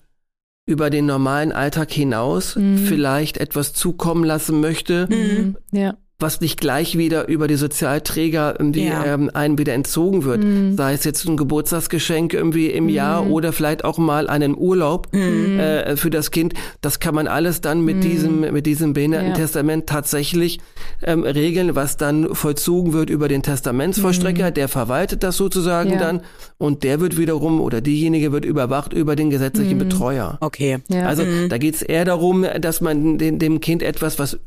[0.66, 2.78] über den normalen Alltag hinaus Mhm.
[2.78, 5.56] vielleicht etwas zukommen lassen möchte, Mhm.
[5.72, 5.96] Ja.
[6.18, 9.04] Was nicht gleich wieder über die Sozialträger irgendwie Ja.
[9.04, 10.42] ähm, einem wieder entzogen wird.
[10.42, 10.74] Mhm.
[10.76, 15.58] Sei es jetzt ein Geburtstagsgeschenk irgendwie im Jahr oder vielleicht auch mal einen Urlaub Mhm.
[15.60, 16.54] äh, für das Kind.
[16.80, 20.58] Das kann man alles dann mit diesem mit diesem Behindertentestament tatsächlich
[21.02, 24.50] ähm, regeln, was dann vollzogen wird über den Testamentsvollstrecker.
[24.50, 25.94] Der verwaltet das sozusagen Mhm.
[25.96, 26.00] Ja.
[26.00, 26.20] dann
[26.56, 30.38] und der wird wiederum oder diejenige wird überwacht über den gesetzlichen Betreuer.
[30.40, 30.78] Okay.
[30.88, 31.06] Ja.
[31.06, 34.38] Also da geht es eher darum, dass man den, dem Kind etwas, was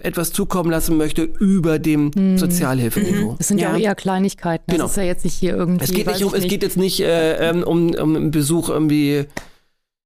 [0.00, 3.34] etwas zukommen lassen möchte über dem Sozialhilfeniveau.
[3.38, 3.74] Das sind ja, Ja.
[3.74, 4.64] auch eher Kleinigkeiten.
[4.66, 4.86] Das Genau.
[4.86, 5.84] ist ja jetzt nicht hier irgendwie.
[5.84, 9.24] Es geht nicht um, es geht jetzt nicht äh, ähm, um, um einen Besuch irgendwie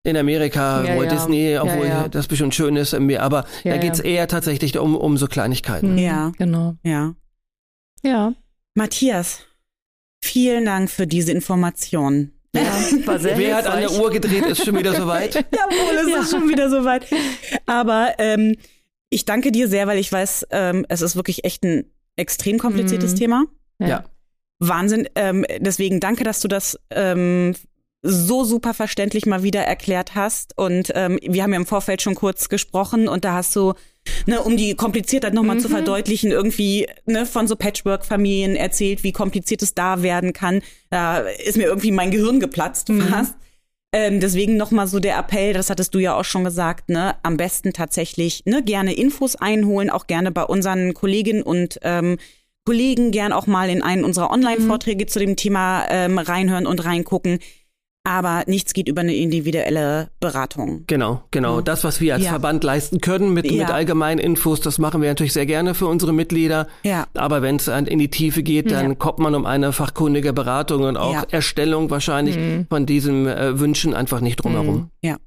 [0.02, 1.16] in Amerika, Ja, Walt ja.
[1.18, 2.08] Disney, obwohl ja.
[2.08, 3.76] das bestimmt schön ist irgendwie, aber Ja, da ja.
[3.82, 5.92] geht's eher tatsächlich um, um so Kleinigkeiten.
[5.92, 6.32] Mhm, Ja.
[6.38, 6.74] Genau.
[6.82, 7.14] Ja.
[8.02, 8.32] Ja.
[8.74, 9.40] Matthias,
[10.22, 12.30] vielen Dank für diese Information.
[12.54, 12.62] ja.
[13.06, 13.92] War sehr Wer hat an der.
[13.92, 15.34] Uhr gedreht, ist schon wieder soweit.
[15.52, 17.04] Jawohl, es ist schon wieder soweit.
[17.66, 18.56] Aber ähm,
[19.10, 21.84] ich danke dir sehr, weil ich weiß, ähm, es ist wirklich echt ein
[22.16, 23.16] extrem kompliziertes Mhm.
[23.16, 23.44] Thema.
[23.80, 24.04] Ja.
[24.58, 25.08] Wahnsinn.
[25.14, 27.54] Ähm, deswegen danke, dass du das ähm,
[28.02, 30.56] so super verständlich mal wieder erklärt hast.
[30.56, 33.74] Und ähm, wir haben ja im Vorfeld schon kurz gesprochen und da hast du,
[34.26, 35.60] ne, um die Kompliziertheit nochmal Mhm.
[35.60, 40.62] zu verdeutlichen, irgendwie ne, von so Patchwork-Familien erzählt, wie kompliziert es da werden kann.
[40.90, 43.00] Da ist mir irgendwie mein Gehirn geplatzt Mhm.
[43.92, 47.36] Ähm, deswegen nochmal so der Appell, das hattest du ja auch schon gesagt, ne, am
[47.36, 52.18] besten tatsächlich ne, gerne Infos einholen, auch gerne bei unseren Kolleginnen und ähm,
[52.64, 57.40] Kollegen gern auch mal in einen unserer Online-Vorträge zu dem Thema ähm, reinhören und reingucken.
[58.02, 60.84] Aber nichts geht über eine individuelle Beratung.
[60.86, 61.60] Genau, genau.
[61.60, 62.30] Das, was wir als Ja.
[62.30, 63.64] Verband leisten können mit, Ja.
[63.64, 66.66] mit allgemeinen Infos, das machen wir natürlich sehr gerne für unsere Mitglieder.
[66.82, 67.06] Ja.
[67.12, 68.94] Aber wenn es in die Tiefe geht, dann Ja.
[68.94, 71.24] kommt man um eine fachkundige Beratung und auch Ja.
[71.30, 72.66] Erstellung wahrscheinlich Mhm.
[72.70, 74.90] von diesen äh, Wünschen einfach nicht drumherum.
[75.02, 75.18] Ja,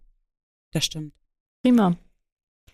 [0.71, 1.13] das stimmt.
[1.63, 1.95] Prima.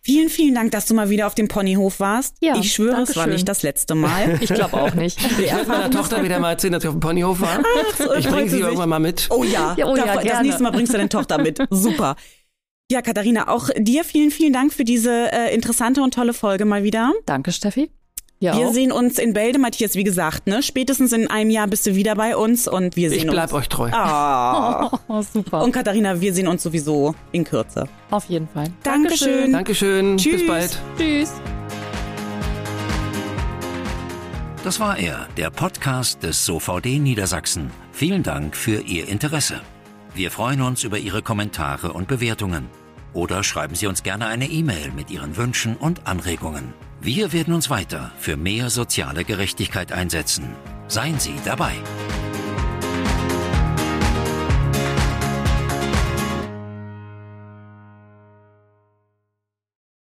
[0.10, 2.38] Vielen, vielen Dank, dass du mal wieder auf dem Ponyhof warst.
[2.42, 4.38] Ja, ich schwöre, es war nicht das letzte Mal.
[4.42, 5.20] Ich glaube auch nicht.
[5.24, 7.60] Ich werde meiner Tochter wieder mal erzählen, dass ich auf dem Ponyhof war.
[7.98, 8.66] so, Ich bringe sie sich.
[8.66, 9.28] irgendwann mal mit.
[9.30, 10.44] Oh ja, Ja, oh ja, da- das gerne.
[10.48, 11.60] nächste Mal bringst du deine Tochter mit.
[11.70, 12.16] Super.
[12.92, 16.82] Ja, Katharina, auch dir vielen, vielen Dank für diese äh, interessante und tolle Folge mal
[16.84, 17.14] wieder.
[17.28, 17.92] Danke, Steffi.
[18.42, 18.58] Ja.
[18.58, 20.64] Wir sehen uns in Bälde, Matthias, wie gesagt, ne?
[20.64, 23.54] Spätestens in einem Jahr bist du wieder bei uns und wir sehen Ich bleib uns.
[23.54, 23.90] euch treu.
[23.92, 24.90] Ah.
[25.10, 25.62] Oh, super.
[25.64, 27.90] Und Katharina, wir sehen uns sowieso in Kürze.
[28.12, 28.68] Auf jeden Fall.
[28.84, 29.52] Dankeschön.
[29.52, 30.18] Dankeschön.
[30.18, 30.38] Tschüss.
[30.38, 30.80] Bis bald.
[30.98, 31.34] Tschüss.
[34.64, 37.72] Das war er, der Podcast des SOVD Niedersachsen.
[37.92, 39.60] Vielen Dank für Ihr Interesse.
[40.14, 42.68] Wir freuen uns über Ihre Kommentare und Bewertungen.
[43.14, 46.74] Oder schreiben Sie uns gerne eine E-Mail mit Ihren Wünschen und Anregungen.
[47.02, 50.54] Wir werden uns weiter für mehr soziale Gerechtigkeit einsetzen.
[50.90, 51.72] Seien Sie dabei.